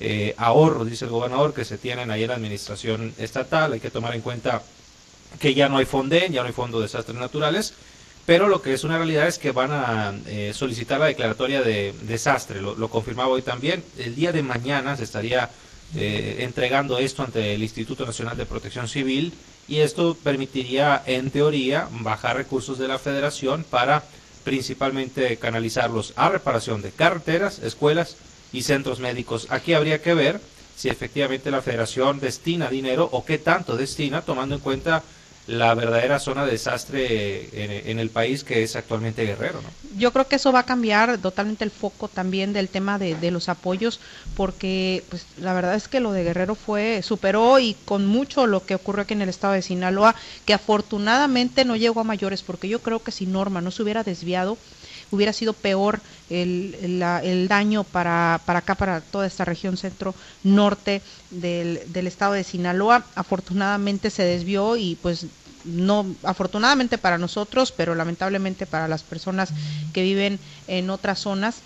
eh, 0.00 0.34
ahorros, 0.36 0.90
dice 0.90 1.04
el 1.04 1.12
gobernador, 1.12 1.54
que 1.54 1.64
se 1.64 1.78
tienen 1.78 2.10
ahí 2.10 2.24
en 2.24 2.30
la 2.30 2.34
administración 2.34 3.14
estatal. 3.18 3.72
Hay 3.72 3.78
que 3.78 3.92
tomar 3.92 4.16
en 4.16 4.20
cuenta 4.20 4.64
que 5.38 5.54
ya 5.54 5.68
no 5.68 5.78
hay 5.78 5.84
FONDEN, 5.84 6.32
ya 6.32 6.40
no 6.40 6.48
hay 6.48 6.52
Fondo 6.52 6.78
de 6.78 6.86
Desastres 6.86 7.16
Naturales, 7.16 7.74
pero 8.28 8.46
lo 8.46 8.60
que 8.60 8.74
es 8.74 8.84
una 8.84 8.98
realidad 8.98 9.26
es 9.26 9.38
que 9.38 9.52
van 9.52 9.70
a 9.72 10.12
eh, 10.26 10.52
solicitar 10.54 11.00
la 11.00 11.06
declaratoria 11.06 11.62
de 11.62 11.94
desastre, 12.02 12.60
lo, 12.60 12.88
confirmaba 12.90 13.30
hoy 13.30 13.40
también. 13.40 13.82
El 13.96 14.14
día 14.16 14.32
de 14.32 14.42
mañana 14.42 14.98
se 14.98 15.04
estaría 15.04 15.48
eh, 15.96 16.36
entregando 16.40 16.98
esto 16.98 17.22
ante 17.22 17.54
el 17.54 17.62
Instituto 17.62 18.04
Nacional 18.04 18.36
de 18.36 18.44
Protección 18.44 18.86
Civil 18.86 19.32
y 19.66 19.78
esto 19.78 20.14
permitiría, 20.14 21.02
en 21.06 21.30
teoría, 21.30 21.88
bajar 21.90 22.36
recursos 22.36 22.78
de 22.78 22.86
la 22.86 22.98
federación 22.98 23.64
para 23.64 24.04
principalmente 24.44 25.38
canalizarlos 25.38 26.12
a 26.14 26.28
reparación 26.28 26.82
de 26.82 26.90
carreteras, 26.90 27.60
escuelas 27.60 28.18
y 28.52 28.60
centros 28.60 29.00
médicos. 29.00 29.46
Aquí 29.48 29.72
habría 29.72 30.02
que 30.02 30.12
ver 30.12 30.38
si 30.76 30.90
efectivamente 30.90 31.50
la 31.50 31.62
federación 31.62 32.20
destina 32.20 32.68
dinero 32.68 33.08
o 33.10 33.24
qué 33.24 33.38
tanto 33.38 33.74
destina, 33.74 34.20
tomando 34.20 34.54
en 34.54 34.60
cuenta 34.60 35.02
la 35.48 35.74
verdadera 35.74 36.18
zona 36.18 36.44
de 36.44 36.52
desastre 36.52 37.90
en, 37.90 37.98
el 37.98 38.10
país 38.10 38.44
que 38.44 38.62
es 38.62 38.76
actualmente 38.76 39.24
Guerrero. 39.24 39.62
¿no? 39.62 39.68
Yo 39.98 40.12
creo 40.12 40.28
que 40.28 40.36
eso 40.36 40.52
va 40.52 40.60
a 40.60 40.66
cambiar 40.66 41.16
totalmente 41.18 41.64
el 41.64 41.70
foco 41.70 42.06
también 42.08 42.52
del 42.52 42.68
tema 42.68 42.98
de, 42.98 43.14
de, 43.14 43.30
los 43.30 43.48
apoyos, 43.48 43.98
porque 44.36 45.02
pues 45.08 45.24
la 45.38 45.54
verdad 45.54 45.74
es 45.74 45.88
que 45.88 46.00
lo 46.00 46.12
de 46.12 46.22
Guerrero 46.22 46.54
fue, 46.54 47.00
superó 47.02 47.58
y 47.58 47.74
con 47.86 48.06
mucho 48.06 48.46
lo 48.46 48.66
que 48.66 48.74
ocurrió 48.74 49.02
aquí 49.02 49.14
en 49.14 49.22
el 49.22 49.30
estado 49.30 49.54
de 49.54 49.62
Sinaloa, 49.62 50.14
que 50.44 50.52
afortunadamente 50.52 51.64
no 51.64 51.76
llegó 51.76 52.00
a 52.00 52.04
mayores, 52.04 52.42
porque 52.42 52.68
yo 52.68 52.80
creo 52.80 53.02
que 53.02 53.10
si 53.10 53.24
Norma 53.24 53.62
no 53.62 53.70
se 53.70 53.82
hubiera 53.82 54.04
desviado, 54.04 54.58
hubiera 55.10 55.32
sido 55.32 55.52
peor 55.52 56.00
el, 56.30 56.76
el, 57.22 57.48
daño 57.48 57.84
para, 57.84 58.40
para 58.44 58.60
acá, 58.60 58.74
para 58.74 59.00
toda 59.00 59.26
esta 59.26 59.44
región 59.44 59.76
centro-norte 59.76 61.02
del, 61.30 61.80
del 61.86 62.06
estado 62.06 62.34
de 62.34 62.44
Sinaloa. 62.44 63.04
Afortunadamente 63.14 64.10
se 64.10 64.24
desvió 64.24 64.76
y 64.76 64.96
pues 65.00 65.26
no 65.64 66.06
afortunadamente 66.22 66.98
para 66.98 67.18
nosotros, 67.18 67.72
pero 67.72 67.94
lamentablemente 67.94 68.66
para 68.66 68.88
las 68.88 69.02
personas 69.02 69.50
que 69.92 70.02
viven 70.02 70.38
en 70.66 70.90
otras 70.90 71.18
zonas, 71.18 71.56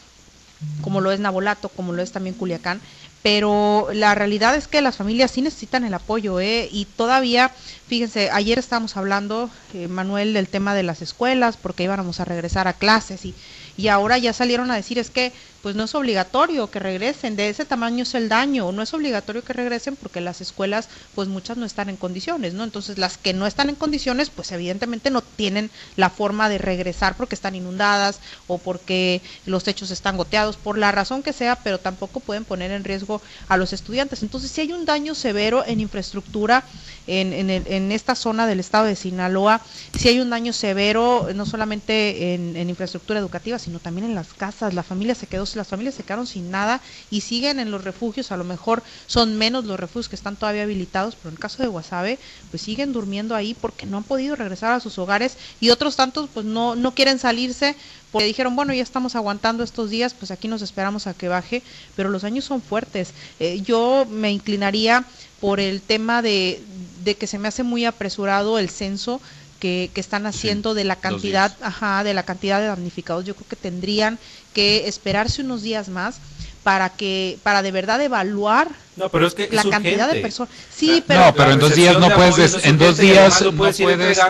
como 0.82 1.00
lo 1.00 1.10
es 1.10 1.20
Nabolato, 1.20 1.68
como 1.68 1.92
lo 1.92 2.02
es 2.02 2.12
también 2.12 2.34
Culiacán, 2.34 2.80
pero 3.22 3.88
la 3.92 4.14
realidad 4.16 4.56
es 4.56 4.66
que 4.66 4.82
las 4.82 4.96
familias 4.96 5.30
sí 5.30 5.42
necesitan 5.42 5.84
el 5.84 5.94
apoyo, 5.94 6.40
¿eh? 6.40 6.68
Y 6.72 6.86
todavía, 6.86 7.54
fíjense, 7.86 8.30
ayer 8.32 8.58
estábamos 8.58 8.96
hablando, 8.96 9.48
eh, 9.74 9.86
Manuel, 9.86 10.34
del 10.34 10.48
tema 10.48 10.74
de 10.74 10.82
las 10.82 11.02
escuelas, 11.02 11.56
porque 11.56 11.84
íbamos 11.84 12.18
a 12.18 12.24
regresar 12.24 12.66
a 12.66 12.72
clases 12.78 13.24
y, 13.24 13.36
y 13.76 13.88
ahora 13.88 14.18
ya 14.18 14.32
salieron 14.32 14.70
a 14.72 14.76
decir 14.76 14.98
es 14.98 15.10
que 15.10 15.32
pues 15.62 15.76
no 15.76 15.84
es 15.84 15.94
obligatorio 15.94 16.70
que 16.70 16.80
regresen, 16.80 17.36
de 17.36 17.48
ese 17.48 17.64
tamaño 17.64 18.02
es 18.02 18.14
el 18.14 18.28
daño, 18.28 18.72
no 18.72 18.82
es 18.82 18.92
obligatorio 18.94 19.44
que 19.44 19.52
regresen 19.52 19.94
porque 19.94 20.20
las 20.20 20.40
escuelas 20.40 20.88
pues 21.14 21.28
muchas 21.28 21.56
no 21.56 21.64
están 21.64 21.88
en 21.88 21.96
condiciones, 21.96 22.52
¿no? 22.52 22.64
Entonces 22.64 22.98
las 22.98 23.16
que 23.16 23.32
no 23.32 23.46
están 23.46 23.68
en 23.68 23.76
condiciones 23.76 24.30
pues 24.30 24.50
evidentemente 24.50 25.10
no 25.10 25.22
tienen 25.22 25.70
la 25.96 26.10
forma 26.10 26.48
de 26.48 26.58
regresar 26.58 27.16
porque 27.16 27.36
están 27.36 27.54
inundadas 27.54 28.18
o 28.48 28.58
porque 28.58 29.22
los 29.46 29.62
techos 29.62 29.92
están 29.92 30.16
goteados, 30.16 30.56
por 30.56 30.78
la 30.78 30.90
razón 30.90 31.22
que 31.22 31.32
sea, 31.32 31.56
pero 31.56 31.78
tampoco 31.78 32.18
pueden 32.20 32.44
poner 32.44 32.72
en 32.72 32.82
riesgo 32.82 33.22
a 33.48 33.56
los 33.56 33.72
estudiantes. 33.72 34.22
Entonces 34.22 34.50
si 34.50 34.62
hay 34.62 34.72
un 34.72 34.84
daño 34.84 35.14
severo 35.14 35.64
en 35.64 35.80
infraestructura 35.80 36.64
en, 37.06 37.32
en, 37.32 37.50
en 37.50 37.92
esta 37.92 38.14
zona 38.14 38.46
del 38.46 38.60
estado 38.60 38.86
de 38.86 38.96
Sinaloa, 38.96 39.60
si 39.96 40.08
hay 40.08 40.18
un 40.18 40.30
daño 40.30 40.52
severo 40.52 41.28
no 41.34 41.46
solamente 41.46 42.34
en, 42.34 42.56
en 42.56 42.68
infraestructura 42.68 43.20
educativa, 43.20 43.58
sino 43.58 43.78
también 43.78 44.06
en 44.06 44.14
las 44.14 44.34
casas, 44.34 44.74
la 44.74 44.82
familia 44.82 45.14
se 45.14 45.26
quedó 45.26 45.46
las 45.56 45.68
familias 45.68 45.94
se 45.94 46.02
quedaron 46.02 46.26
sin 46.26 46.50
nada 46.50 46.80
y 47.10 47.22
siguen 47.22 47.58
en 47.58 47.70
los 47.70 47.84
refugios, 47.84 48.32
a 48.32 48.36
lo 48.36 48.44
mejor 48.44 48.82
son 49.06 49.36
menos 49.36 49.64
los 49.64 49.78
refugios 49.78 50.08
que 50.08 50.16
están 50.16 50.36
todavía 50.36 50.62
habilitados, 50.62 51.16
pero 51.16 51.30
en 51.30 51.34
el 51.34 51.40
caso 51.40 51.62
de 51.62 51.68
Guasave, 51.68 52.18
pues 52.50 52.62
siguen 52.62 52.92
durmiendo 52.92 53.34
ahí 53.34 53.54
porque 53.54 53.86
no 53.86 53.96
han 53.96 54.04
podido 54.04 54.36
regresar 54.36 54.72
a 54.72 54.80
sus 54.80 54.98
hogares 54.98 55.36
y 55.60 55.70
otros 55.70 55.96
tantos 55.96 56.28
pues 56.32 56.46
no, 56.46 56.74
no 56.76 56.94
quieren 56.94 57.18
salirse 57.18 57.76
porque 58.12 58.26
dijeron, 58.26 58.54
bueno, 58.54 58.74
ya 58.74 58.82
estamos 58.82 59.16
aguantando 59.16 59.64
estos 59.64 59.88
días, 59.88 60.12
pues 60.12 60.30
aquí 60.30 60.46
nos 60.46 60.60
esperamos 60.60 61.06
a 61.06 61.14
que 61.14 61.28
baje, 61.28 61.62
pero 61.96 62.10
los 62.10 62.24
años 62.24 62.44
son 62.44 62.60
fuertes. 62.60 63.14
Eh, 63.40 63.62
yo 63.62 64.06
me 64.10 64.30
inclinaría 64.30 65.04
por 65.40 65.60
el 65.60 65.80
tema 65.80 66.20
de, 66.20 66.62
de 67.04 67.14
que 67.14 67.26
se 67.26 67.38
me 67.38 67.48
hace 67.48 67.62
muy 67.62 67.86
apresurado 67.86 68.58
el 68.58 68.68
censo 68.68 69.20
que, 69.62 69.92
que, 69.94 70.00
están 70.00 70.26
haciendo 70.26 70.74
de 70.74 70.82
la 70.82 70.96
cantidad, 70.96 71.56
ajá, 71.62 72.02
de 72.02 72.14
la 72.14 72.24
cantidad 72.24 72.58
de 72.58 72.66
damnificados. 72.66 73.24
Yo 73.24 73.36
creo 73.36 73.46
que 73.48 73.54
tendrían 73.54 74.18
que 74.52 74.88
esperarse 74.88 75.42
unos 75.42 75.62
días 75.62 75.88
más 75.88 76.16
para 76.64 76.88
que 76.90 77.38
para 77.44 77.62
de 77.62 77.70
verdad 77.70 78.02
evaluar 78.02 78.68
no, 78.96 79.08
pero 79.08 79.28
es 79.28 79.34
que 79.34 79.48
la 79.52 79.62
cantidad 79.64 80.12
de 80.12 80.20
personas 80.20 80.52
sí 80.74 81.02
pero 81.06 81.26
no, 81.26 81.34
pero 81.34 81.52
en 81.52 81.58
dos 81.60 81.74
días 81.74 81.98
no 81.98 82.10
puedes 82.10 82.64
en 82.64 82.78
dos 82.78 82.98
días 82.98 83.40
no 83.42 83.52
puedes 83.52 83.80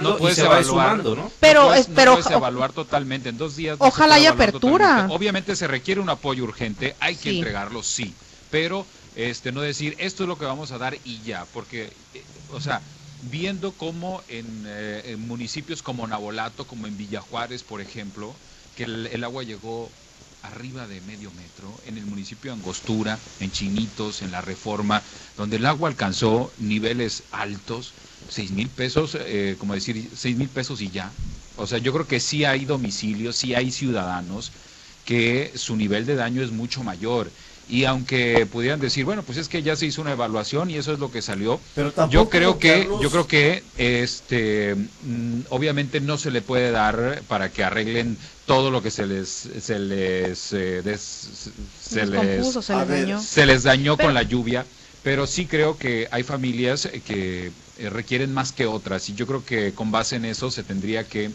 no 0.03 0.17
puedes 0.19 0.39
evaluar 0.39 0.99
¿no? 0.99 1.31
pero 1.41 1.71
no 1.71 1.85
pero 1.95 2.13
puedes 2.13 2.31
evaluar 2.31 2.73
totalmente. 2.73 3.31
En 3.31 3.39
dos 3.39 3.57
días 3.57 3.77
ojalá 3.81 4.17
haya 4.17 4.31
apertura. 4.31 5.09
Obviamente 5.11 5.57
se 5.57 5.67
requiere 5.67 6.01
un 6.01 6.11
apoyo 6.11 6.45
urgente 6.45 6.95
hay 7.01 7.17
que 7.17 7.31
entregarlo 7.31 7.83
sí 7.83 8.15
pero 8.51 8.85
este 9.17 9.51
no 9.51 9.63
decir 9.63 9.95
esto 9.99 10.25
es 10.25 10.29
lo 10.29 10.37
que 10.37 10.45
vamos 10.45 10.73
a 10.73 10.79
dar 10.79 10.95
y 11.05 11.23
ya 11.23 11.47
porque 11.55 11.91
eh, 12.15 12.23
o 12.53 12.61
sea 12.61 12.83
viendo 13.23 13.77
cómo 13.77 14.25
en, 14.29 14.65
eh, 14.67 15.13
en 15.13 15.21
municipios 15.21 15.83
como 15.83 16.07
Nabolato 16.07 16.67
como 16.67 16.87
en 16.87 16.97
Villajuárez 16.97 17.65
por 17.65 17.81
ejemplo 17.81 18.41
que 18.75 18.85
el 18.85 19.25
agua 19.25 19.45
llegó 19.45 19.97
arriba 20.41 20.89
de 20.89 21.01
medio 21.01 21.31
metro, 21.31 21.81
en 21.85 21.97
el 21.97 22.05
municipio 22.07 22.51
de 22.51 22.57
Angostura, 22.57 23.23
en 23.39 23.53
Chinitos, 23.53 24.23
en 24.23 24.33
La 24.33 24.41
Reforma, 24.41 25.05
donde 25.37 25.57
el 25.57 25.67
agua 25.67 25.89
alcanzó 25.89 26.53
niveles 26.57 27.29
altos, 27.31 27.95
seis 28.27 28.51
mil 28.51 28.71
pesos, 28.71 29.17
eh, 29.21 29.57
como 29.59 29.75
decir, 29.75 30.11
seis 30.17 30.37
mil 30.37 30.51
pesos 30.51 30.81
y 30.81 30.91
ya. 30.91 31.15
O 31.55 31.67
sea, 31.69 31.79
yo 31.79 31.93
creo 31.93 32.09
que 32.09 32.19
sí 32.19 32.45
hay 32.45 32.65
domicilios, 32.65 33.37
sí 33.37 33.55
hay 33.55 33.71
ciudadanos 33.71 34.53
que 35.05 35.53
su 35.57 35.77
nivel 35.77 36.07
de 36.07 36.15
daño 36.17 36.43
es 36.43 36.53
mucho 36.53 36.83
mayor. 36.83 37.33
Y 37.69 37.85
aunque 37.85 38.45
pudieran 38.47 38.81
decir, 38.81 39.05
bueno, 39.05 39.23
pues 39.23 39.39
es 39.39 39.49
que 39.49 39.63
ya 39.63 39.77
se 39.77 39.87
hizo 39.87 40.03
una 40.03 40.13
evaluación 40.13 40.69
y 40.71 40.77
eso 40.77 40.93
es 40.93 40.99
lo 40.99 41.11
que 41.11 41.23
salió, 41.23 41.59
Pero 41.75 41.93
yo 42.11 42.29
creo 42.29 42.59
que 42.59 42.81
Carlos- 42.81 43.01
yo 43.03 43.11
creo 43.11 43.27
que 43.27 43.63
este 43.79 44.75
mm, 44.75 45.41
obviamente 45.49 46.01
no 46.01 46.19
se 46.19 46.31
le 46.31 46.43
puede 46.43 46.71
dar 46.71 47.23
para 47.29 47.51
que 47.51 47.65
arreglen 47.65 48.19
todo 48.47 48.71
lo 48.71 48.83
que 48.83 48.91
se 48.91 49.07
les 49.07 49.29
se 49.29 49.79
les 49.79 50.53
eh, 50.53 50.83
des- 50.83 51.01
se 51.83 52.07
les 52.07 52.47
se 52.53 52.73
dañó. 52.73 53.21
se 53.23 53.47
les 53.47 53.63
dañó 53.63 53.97
Pero- 53.97 54.09
con 54.09 54.15
la 54.15 54.23
lluvia, 54.23 54.67
pero 55.03 55.27
sí 55.27 55.47
creo 55.47 55.79
que 55.79 56.09
hay 56.11 56.25
familias 56.25 56.89
que 57.07 57.53
eh, 57.79 57.91
requieren 57.91 58.35
más 58.35 58.53
que 58.53 58.67
otras 58.67 59.09
y 59.09 59.15
yo 59.15 59.27
creo 59.27 59.45
que 59.45 59.73
con 59.73 59.91
base 59.91 60.17
en 60.17 60.25
eso 60.27 60.51
se 60.51 60.63
tendría 60.63 61.05
que 61.05 61.31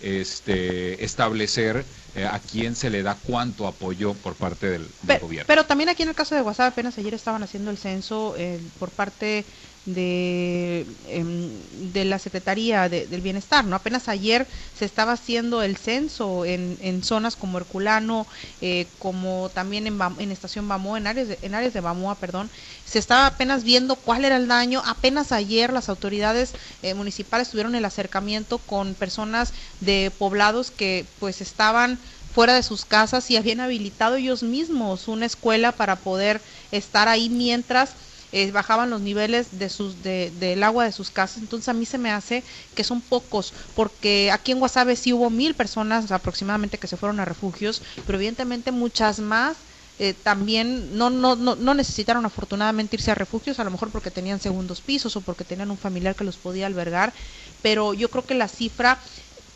este, 0.00 1.04
establecer 1.04 1.84
eh, 2.14 2.26
a 2.26 2.40
quién 2.40 2.74
se 2.74 2.90
le 2.90 3.02
da 3.02 3.20
cuánto 3.20 3.66
apoyo 3.66 4.20
por 4.20 4.36
parte 4.36 4.68
del, 4.68 4.88
del 4.88 4.94
Pero, 5.06 5.20
gobierno. 5.20 5.46
pero 5.46 5.64
también 5.66 5.88
aquí 5.88 6.02
en 6.02 6.10
el 6.10 6.14
caso 6.14 6.34
de 6.34 6.42
WhatsApp 6.42 6.72
apenas 6.72 6.98
ayer 6.98 7.14
estaban 7.14 7.42
haciendo 7.42 7.70
el 7.70 7.78
censo 7.78 8.34
eh, 8.36 8.70
por 8.78 8.92
parte 8.92 9.46
de, 9.84 10.86
em, 11.06 11.62
de 11.92 12.04
la 12.04 12.18
Secretaría 12.18 12.88
de- 12.88 13.06
del 13.06 13.20
Bienestar, 13.20 13.64
¿no? 13.64 13.74
Apenas 13.76 14.08
ayer 14.08 14.48
se 14.72 14.84
estaba 14.84 15.12
haciendo 15.12 15.62
el 15.62 15.76
censo 15.76 16.44
en, 16.44 16.78
en 16.80 17.02
zonas 17.02 17.36
como 17.36 17.58
Herculano, 17.58 18.26
eh, 18.60 18.94
como 18.98 19.50
también 19.50 19.86
en, 19.86 19.98
en 20.18 20.30
Estación 20.30 20.68
Bamoa, 20.68 20.98
en 20.98 21.06
áreas, 21.08 21.28
de, 21.28 21.38
en 21.42 21.54
áreas 21.54 21.72
de 21.72 21.80
Bamoa, 21.80 22.18
perdón, 22.20 22.50
se 22.84 22.98
estaba 22.98 23.26
apenas 23.26 23.64
viendo 23.64 23.96
cuál 23.96 24.24
era 24.24 24.36
el 24.36 24.48
daño. 24.48 24.82
Apenas 24.84 25.32
ayer 25.32 25.72
las 25.72 25.88
autoridades 25.88 26.54
eh, 26.82 26.94
municipales 26.94 27.50
tuvieron 27.50 27.74
el 27.74 27.84
acercamiento 27.84 28.58
con 28.58 28.94
personas 28.94 29.52
de 29.80 30.12
poblados 30.16 30.70
que 30.70 31.14
pues 31.18 31.40
estaban 31.40 32.00
fuera 32.30 32.54
de 32.54 32.62
sus 32.62 32.84
casas 32.86 33.30
y 33.30 33.36
habían 33.36 33.60
habilitado 33.60 34.16
ellos 34.16 34.42
mismos 34.42 35.06
una 35.08 35.26
escuela 35.26 35.72
para 35.76 36.02
poder 36.02 36.42
estar 36.70 37.08
ahí 37.08 37.28
mientras 37.28 37.96
eh, 38.32 38.50
bajaban 38.50 38.90
los 38.90 39.00
niveles 39.00 39.58
de 39.58 39.68
sus 39.68 40.02
de, 40.02 40.30
del 40.32 40.62
agua 40.62 40.84
de 40.84 40.92
sus 40.92 41.10
casas. 41.10 41.42
Entonces 41.42 41.68
a 41.68 41.74
mí 41.74 41.86
se 41.86 41.98
me 41.98 42.10
hace 42.10 42.44
que 42.74 42.84
son 42.84 43.02
pocos 43.02 43.54
porque 43.74 44.30
aquí 44.32 44.52
en 44.52 44.58
Guasave 44.58 44.96
sí 44.96 45.12
hubo 45.12 45.30
mil 45.30 45.54
personas 45.54 46.10
aproximadamente 46.10 46.78
que 46.78 46.86
se 46.88 46.96
fueron 46.96 47.20
a 47.20 47.24
refugios 47.24 47.82
pero 48.04 48.18
evidentemente 48.18 48.72
muchas 48.72 49.20
más 49.20 49.66
eh, 49.98 50.14
también 50.14 50.96
no, 50.96 51.10
no, 51.10 51.36
no, 51.36 51.54
no 51.54 51.74
necesitaron 51.74 52.24
afortunadamente 52.24 52.96
irse 52.96 53.10
a 53.10 53.14
refugios, 53.14 53.60
a 53.60 53.64
lo 53.64 53.70
mejor 53.70 53.92
porque 53.92 54.10
tenían 54.10 54.40
segundos 54.40 54.80
pisos 54.82 55.16
o 55.16 55.22
porque 55.22 55.44
tenían 55.44 55.70
un 55.70 55.78
familiar 55.78 56.16
que 56.16 56.24
los 56.24 56.38
podía 56.38 56.66
albergar, 56.66 57.12
pero 57.60 57.94
yo 57.94 58.10
creo 58.10 58.26
que 58.26 58.34
la 58.34 58.48
cifra 58.48 59.00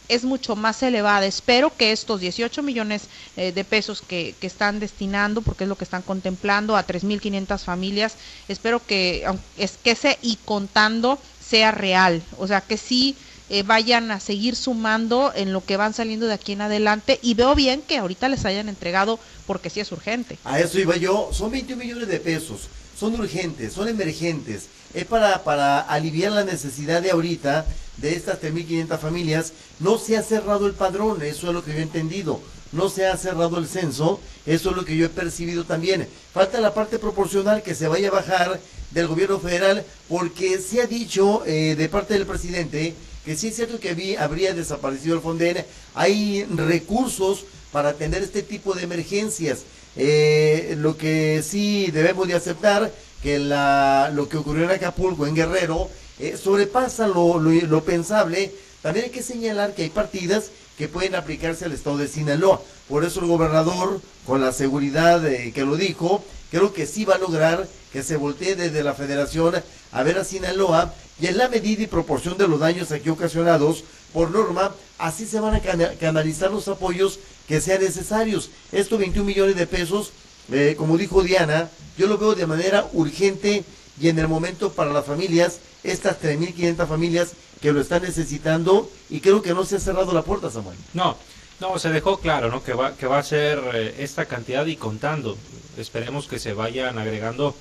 es 0.09 0.25
mucho 0.25 0.57
más 0.57 0.83
elevada. 0.83 1.27
Espero 1.27 1.73
que 1.77 1.93
estos 1.93 2.21
18 2.21 2.63
millones 2.63 3.05
eh, 3.37 3.53
de 3.53 3.65
pesos 3.65 4.03
que, 4.03 4.35
que 4.41 4.47
están 4.47 4.81
destinando, 4.81 5.43
porque 5.43 5.65
es 5.65 5.69
lo 5.69 5.77
que 5.77 5.85
están 5.85 6.03
contemplando, 6.03 6.77
a 6.77 6.87
3.500 6.87 7.59
familias, 7.61 8.15
espero 8.49 8.85
que, 8.85 9.27
es 9.57 9.79
que 9.83 9.93
ese 9.93 10.19
y 10.23 10.37
contando 10.45 11.19
sea 11.47 11.71
real, 11.71 12.23
o 12.39 12.47
sea, 12.47 12.61
que 12.61 12.77
sí 12.77 13.17
eh, 13.49 13.63
vayan 13.63 14.11
a 14.11 14.19
seguir 14.19 14.57
sumando 14.57 15.33
en 15.37 15.53
lo 15.53 15.65
que 15.65 15.77
van 15.77 15.95
saliendo 15.95 16.27
de 16.27 16.35
aquí 16.35 16.53
en 16.53 16.63
adelante 16.63 17.21
y 17.23 17.35
veo 17.35 17.55
bien 17.55 17.81
que 17.81 17.99
ahorita 17.99 18.29
les 18.29 18.45
hayan 18.45 18.69
entregado 18.69 19.21
porque 19.47 19.71
sí 19.71 19.79
es 19.79 19.93
urgente. 19.93 20.39
A 20.43 20.59
eso 20.59 20.81
iba 20.81 20.97
yo. 20.97 21.31
Son 21.33 21.53
21 21.53 21.81
millones 21.81 22.09
de 22.09 22.19
pesos. 22.19 22.63
Son 22.99 23.15
urgentes, 23.15 23.73
son 23.73 23.89
emergentes. 23.89 24.67
Es 24.95 25.05
para, 25.05 25.45
para 25.45 25.81
aliviar 25.81 26.33
la 26.33 26.45
necesidad 26.45 27.03
de 27.03 27.11
ahorita 27.11 27.67
de 27.99 28.15
estas 28.15 28.41
3.500 28.41 28.99
familias. 28.99 29.53
No 29.81 29.99
se 29.99 30.17
ha 30.17 30.23
cerrado 30.23 30.67
el 30.67 30.75
padrón, 30.75 31.23
eso 31.23 31.49
es 31.49 31.55
lo 31.55 31.65
que 31.65 31.73
yo 31.73 31.79
he 31.79 31.83
entendido. 31.83 32.41
No 32.73 32.89
se 32.89 33.07
ha 33.07 33.17
cerrado 33.17 33.59
el 33.59 33.69
censo, 33.69 34.21
eso 34.45 34.71
es 34.71 34.77
lo 34.77 34.85
que 34.85 34.97
yo 34.97 35.07
he 35.07 35.11
percibido 35.11 35.65
también. 35.65 36.09
Falta 36.33 36.61
la 36.61 36.75
parte 36.75 36.99
proporcional 36.99 37.63
que 37.63 37.75
se 37.75 37.89
vaya 37.89 38.09
a 38.09 38.13
bajar 38.13 38.61
del 38.91 39.07
gobierno 39.07 39.39
federal, 39.39 39.85
porque 40.09 40.59
se 40.59 40.83
ha 40.83 40.87
dicho 40.87 41.43
eh, 41.47 41.75
de 41.77 41.89
parte 41.89 42.15
del 42.15 42.27
presidente 42.27 42.95
que 43.27 43.37
sí 43.37 43.49
es 43.49 43.57
cierto 43.57 43.81
que 43.81 44.17
habría 44.21 44.55
desaparecido 44.55 45.17
el 45.17 45.21
Fonden. 45.21 45.65
Hay 45.95 46.45
recursos 46.45 47.45
para 47.73 47.89
atender 47.89 48.23
este 48.23 48.43
tipo 48.43 48.73
de 48.73 48.85
emergencias. 48.85 49.65
Eh, 49.97 50.77
lo 50.79 50.97
que 50.97 51.43
sí 51.43 51.91
debemos 51.91 52.29
de 52.29 52.35
aceptar 52.35 52.93
que 53.27 53.41
lo 53.41 54.29
que 54.29 54.37
ocurrió 54.37 54.67
en 54.67 54.71
Acapulco, 54.71 55.27
en 55.27 55.35
Guerrero, 55.35 55.91
eh, 56.21 56.37
sobrepasa 56.41 57.09
lo, 57.09 57.41
lo, 57.41 57.83
pensable. 57.83 58.55
También 58.83 59.07
hay 59.07 59.11
que 59.11 59.25
señalar 59.25 59.75
que 59.75 59.83
hay 59.83 59.91
partidas 59.91 60.53
que 60.79 60.87
pueden 60.87 61.17
aplicarse 61.17 61.65
al 61.65 61.73
estado 61.73 61.99
de 61.99 62.07
Sinaloa. 62.07 62.63
Por 62.89 63.05
eso 63.05 63.19
el 63.19 63.27
gobernador, 63.27 64.01
con 64.27 64.41
la 64.41 64.53
seguridad 64.53 65.27
eh, 65.27 65.51
que 65.53 65.65
lo 65.65 65.75
dijo, 65.75 66.23
creo 66.53 66.73
que 66.73 66.87
sí 66.87 67.05
va 67.05 67.17
a 67.17 67.19
lograr 67.19 67.67
que 67.93 68.05
se 68.05 68.15
voltee 68.15 68.55
desde 68.55 68.85
la 68.85 68.95
federación 68.95 69.57
a 69.91 70.03
ver 70.05 70.19
a 70.19 70.25
Sinaloa 70.25 70.95
y 71.21 71.27
en 71.27 71.37
la 71.39 71.49
medida 71.49 71.83
y 71.83 71.87
proporción 71.89 72.39
de 72.39 72.47
los 72.47 72.61
daños 72.61 72.93
aquí 72.93 73.09
ocasionados 73.09 73.83
por 74.13 74.31
norma, 74.31 74.73
así 74.99 75.27
se 75.27 75.41
van 75.41 75.57
a 75.57 75.61
cana- 75.61 75.95
canalizar 75.99 76.53
los 76.53 76.69
apoyos 76.69 77.19
que 77.49 77.61
sean 77.61 77.83
necesarios. 77.83 78.51
Estos 78.71 79.01
21 79.01 79.27
millones 79.27 79.57
de 79.57 79.67
pesos, 79.67 80.13
eh, 80.53 80.75
como 80.77 80.97
dijo 80.97 81.23
Diana, 81.23 81.71
yo 81.97 82.07
lo 82.07 82.19
veo 82.19 82.35
de 82.35 82.47
manera 82.47 82.89
urgente 82.93 83.65
y 84.01 84.09
en 84.09 84.19
el 84.19 84.29
momento 84.29 84.73
para 84.73 84.93
las 84.93 85.07
familias, 85.07 85.61
estas 85.83 86.21
3.500 86.21 86.87
familias 86.87 87.33
que 87.61 87.73
lo 87.73 87.81
están 87.81 88.03
necesitando 88.03 88.91
y 89.09 89.21
creo 89.21 89.43
que 89.43 89.55
no 89.55 89.65
se 89.65 89.77
ha 89.77 89.81
cerrado 89.81 90.13
la 90.13 90.23
puerta, 90.23 90.51
Samuel. 90.51 90.77
No, 90.93 91.17
no, 91.61 91.79
se 91.79 91.89
dejó 91.89 92.19
claro, 92.19 92.51
¿no? 92.51 92.63
Que 92.63 92.75
va, 92.75 92.95
que 92.97 93.07
va 93.07 93.19
a 93.19 93.23
ser 93.23 93.59
eh, 93.75 93.95
esta 93.99 94.27
cantidad 94.27 94.67
y 94.67 94.77
contando. 94.77 95.37
Esperemos 95.79 96.27
que 96.27 96.39
se 96.39 96.53
vayan 96.53 96.99
agregando, 96.99 97.55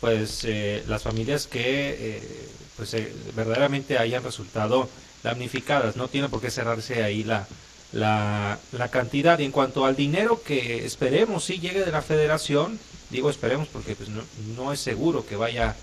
pues, 0.00 0.44
eh, 0.44 0.82
las 0.88 1.02
familias 1.02 1.46
que, 1.46 1.96
eh, 1.98 2.48
pues, 2.76 2.94
eh, 2.94 3.12
verdaderamente 3.34 3.98
hayan 3.98 4.22
resultado 4.22 4.88
damnificadas. 5.22 5.96
No 5.96 6.08
tiene 6.08 6.28
por 6.28 6.40
qué 6.40 6.50
cerrarse 6.50 7.02
ahí 7.02 7.24
la, 7.24 7.46
la, 7.94 8.58
la 8.72 8.88
cantidad. 8.88 9.38
Y 9.38 9.44
en 9.44 9.52
cuanto 9.52 9.86
al 9.86 9.96
dinero 9.96 10.42
que 10.42 10.84
esperemos 10.84 11.44
si 11.44 11.58
llegue 11.58 11.84
de 11.84 11.92
la 11.92 12.02
Federación, 12.02 12.78
digo 13.10 13.30
esperemos 13.30 13.68
porque 13.68 13.94
pues, 13.94 14.08
no, 14.08 14.22
no 14.56 14.72
es 14.72 14.80
seguro 14.80 15.24
que 15.24 15.36
vaya 15.36 15.74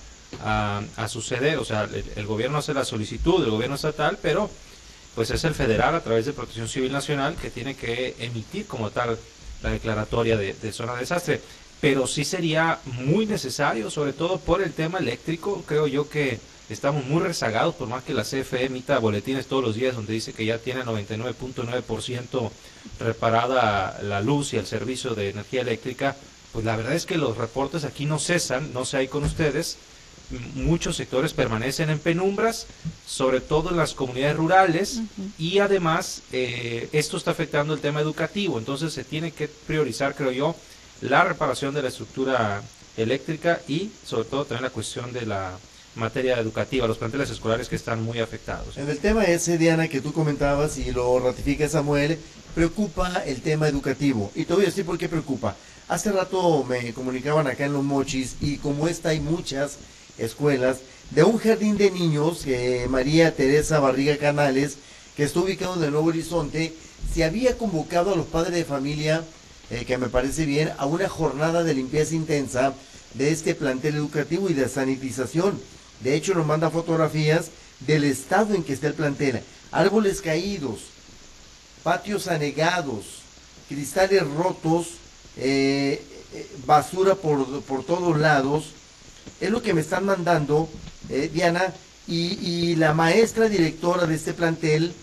a, 0.44 0.82
a 0.98 1.08
suceder. 1.08 1.58
O 1.58 1.66
sea, 1.66 1.90
el, 2.16 2.26
gobierno 2.26 2.60
hace 2.60 2.74
la 2.74 2.86
solicitud, 2.86 3.44
el 3.44 3.50
gobierno 3.50 3.76
estatal, 3.76 4.20
pero 4.22 4.50
pues 5.16 5.32
es 5.32 5.44
el 5.44 5.56
federal 5.56 5.96
a 5.96 6.02
través 6.02 6.26
de 6.26 6.34
Protección 6.34 6.70
Civil 6.70 6.92
Nacional 6.92 7.36
que 7.36 7.50
tiene 7.50 7.76
que 7.76 8.16
emitir 8.20 8.66
como 8.66 8.92
tal 8.92 9.18
la 9.62 9.72
declaratoria 9.72 10.38
de, 10.38 10.54
de 10.54 10.72
zona 10.72 10.94
de 10.94 11.02
desastre. 11.02 11.42
Pero 11.80 12.06
sí 12.06 12.24
sería 12.26 12.80
muy 12.86 13.26
necesario, 13.26 13.90
sobre 13.90 14.14
todo 14.14 14.40
por 14.40 14.62
el 14.62 14.72
tema 14.72 15.00
eléctrico. 15.00 15.64
Creo 15.66 15.88
yo 15.88 16.08
que 16.10 16.40
estamos 16.74 17.06
muy 17.06 17.22
rezagados, 17.22 17.76
por 17.76 17.88
más 17.88 18.04
que 18.04 18.14
la 18.14 18.24
CFE 18.24 18.66
emita 18.66 19.00
boletines 19.00 19.48
todos 19.48 19.64
los 19.64 19.76
días 19.76 19.96
donde 19.96 20.14
dice 20.14 20.34
que 20.34 20.46
ya 20.46 20.58
tiene 20.58 20.84
99.9% 20.84 22.52
reparada 23.00 24.00
la 24.04 24.22
luz 24.22 24.54
y 24.54 24.58
el 24.58 24.66
servicio 24.66 25.16
de 25.16 25.30
energía 25.30 25.62
eléctrica. 25.62 26.16
Pues 26.54 26.66
la 26.66 26.76
verdad 26.76 26.94
es 26.94 27.06
que 27.06 27.18
los 27.18 27.38
reportes 27.38 27.86
aquí 27.86 28.06
no 28.06 28.20
cesan, 28.20 28.74
no 28.74 28.86
sé 28.86 28.98
ahí 28.98 29.08
con 29.08 29.24
ustedes, 29.24 29.78
muchos 30.56 30.96
sectores 30.96 31.34
permanecen 31.34 31.90
en 31.90 32.00
penumbras, 32.00 32.68
sobre 33.06 33.42
todo 33.42 33.70
en 33.70 33.78
las 33.78 33.94
comunidades 33.94 34.38
rurales, 34.38 35.02
y 35.38 35.60
además 35.60 36.24
eh, 36.32 36.90
esto 36.92 37.18
está 37.18 37.32
afectando 37.32 37.74
el 37.74 37.82
tema 37.82 38.02
educativo, 38.02 38.58
entonces 38.60 38.94
se 38.94 39.04
tiene 39.04 39.32
que 39.32 39.48
priorizar, 39.48 40.16
creo 40.16 40.32
yo, 40.32 40.56
la 41.02 41.24
reparación 41.24 41.74
de 41.74 41.82
la 41.82 41.90
estructura 41.90 42.62
eléctrica 42.98 43.62
y 43.68 43.92
sobre 44.06 44.26
todo 44.26 44.46
también 44.46 44.64
la 44.64 44.70
cuestión 44.70 45.12
de 45.14 45.26
la 45.26 45.58
materia 45.96 46.40
educativa, 46.40 46.88
los 46.88 46.98
planteles 46.98 47.30
escolares 47.30 47.68
que 47.68 47.76
están 47.76 48.04
muy 48.04 48.20
afectados. 48.20 48.78
En 48.78 48.90
el 48.90 49.00
tema 49.00 49.26
ese, 49.26 49.58
Diana, 49.58 49.88
que 49.88 50.02
tú 50.02 50.14
comentabas 50.14 50.78
y 50.78 50.92
lo 50.92 51.20
ratifica 51.20 51.68
Samuel, 51.68 52.18
preocupa 52.56 53.24
el 53.26 53.42
tema 53.42 53.68
educativo. 53.68 54.32
Y 54.36 54.46
te 54.46 54.54
voy 54.54 54.64
a 54.64 54.68
decir 54.68 54.86
por 54.86 54.98
qué 54.98 55.10
preocupa. 55.10 55.56
Hace 55.88 56.12
rato 56.12 56.64
me 56.64 56.94
comunicaban 56.94 57.48
acá 57.48 57.66
en 57.66 57.74
Los 57.74 57.84
Mochis 57.84 58.38
y 58.40 58.58
como 58.58 58.88
esta 58.88 59.10
hay 59.10 59.20
muchas 59.20 59.78
escuelas 60.18 60.78
de 61.10 61.24
un 61.24 61.38
jardín 61.38 61.78
de 61.78 61.92
niños 61.92 62.44
que 62.46 62.88
María 62.90 63.36
Teresa 63.36 63.80
Barriga 63.80 64.16
Canales, 64.18 64.78
que 65.18 65.24
está 65.24 65.42
ubicado 65.42 65.76
en 65.76 65.84
el 65.84 65.92
Nuevo 65.92 66.08
Horizonte, 66.08 66.74
se 67.14 67.26
había 67.26 67.58
convocado 67.58 68.14
a 68.14 68.16
los 68.16 68.28
padres 68.28 68.54
de 68.54 68.64
familia, 68.64 69.24
eh, 69.70 69.84
que 69.86 69.98
me 69.98 70.08
parece 70.08 70.46
bien, 70.46 70.72
a 70.78 70.86
una 70.86 71.10
jornada 71.10 71.64
de 71.64 71.74
limpieza 71.74 72.16
intensa 72.16 72.74
de 73.14 73.32
este 73.32 73.56
plantel 73.56 73.96
educativo 73.96 74.50
y 74.50 74.54
de 74.54 74.70
sanitización. 74.70 75.60
De 76.04 76.16
hecho, 76.16 76.34
nos 76.34 76.46
manda 76.46 76.70
fotografías 76.70 77.52
del 77.80 78.04
estado 78.04 78.54
en 78.54 78.64
que 78.64 78.74
está 78.74 78.88
el 78.88 78.94
plantel. 78.94 79.42
Árboles 79.72 80.22
caídos, 80.22 80.80
patios 81.84 82.28
anegados, 82.28 83.22
cristales 83.70 84.24
rotos, 84.28 84.88
eh, 85.38 86.04
eh, 86.34 86.52
basura 86.66 87.16
por, 87.16 87.62
por 87.62 87.84
todos 87.86 88.20
lados. 88.20 88.72
Es 89.40 89.50
lo 89.50 89.62
que 89.62 89.74
me 89.74 89.82
están 89.82 90.06
mandando, 90.06 90.70
eh, 91.10 91.30
Diana, 91.32 91.74
y, 92.08 92.76
la 92.76 92.94
maestra 92.94 93.48
directora 93.48 94.06
de 94.06 94.16
este 94.16 94.34
plantel 94.34 94.94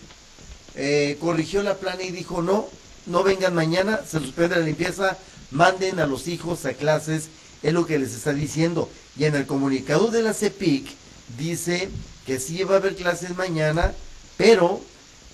corrigió 1.19 1.63
la 1.63 1.75
plana 1.75 2.03
y 2.03 2.11
dijo 2.11 2.41
no, 2.41 2.67
no 3.05 3.23
vengan 3.23 3.55
mañana, 3.55 4.01
se 4.07 4.19
suspende 4.19 4.57
la 4.57 4.65
limpieza, 4.65 5.17
manden 5.51 5.99
a 5.99 6.05
los 6.05 6.27
hijos 6.27 6.65
a 6.65 6.73
clases, 6.73 7.29
es 7.63 7.73
lo 7.73 7.85
que 7.85 7.97
les 7.97 8.13
está 8.13 8.33
diciendo. 8.33 8.89
Y 9.19 9.25
en 9.25 9.35
el 9.35 9.45
comunicado 9.45 10.07
de 10.07 10.21
la 10.21 10.33
CEPIC 10.33 10.87
dice 11.37 11.89
que 12.25 12.39
sí 12.39 12.63
va 12.63 12.75
a 12.75 12.77
haber 12.77 12.95
clases 12.95 13.35
mañana, 13.35 13.91
pero 14.37 14.79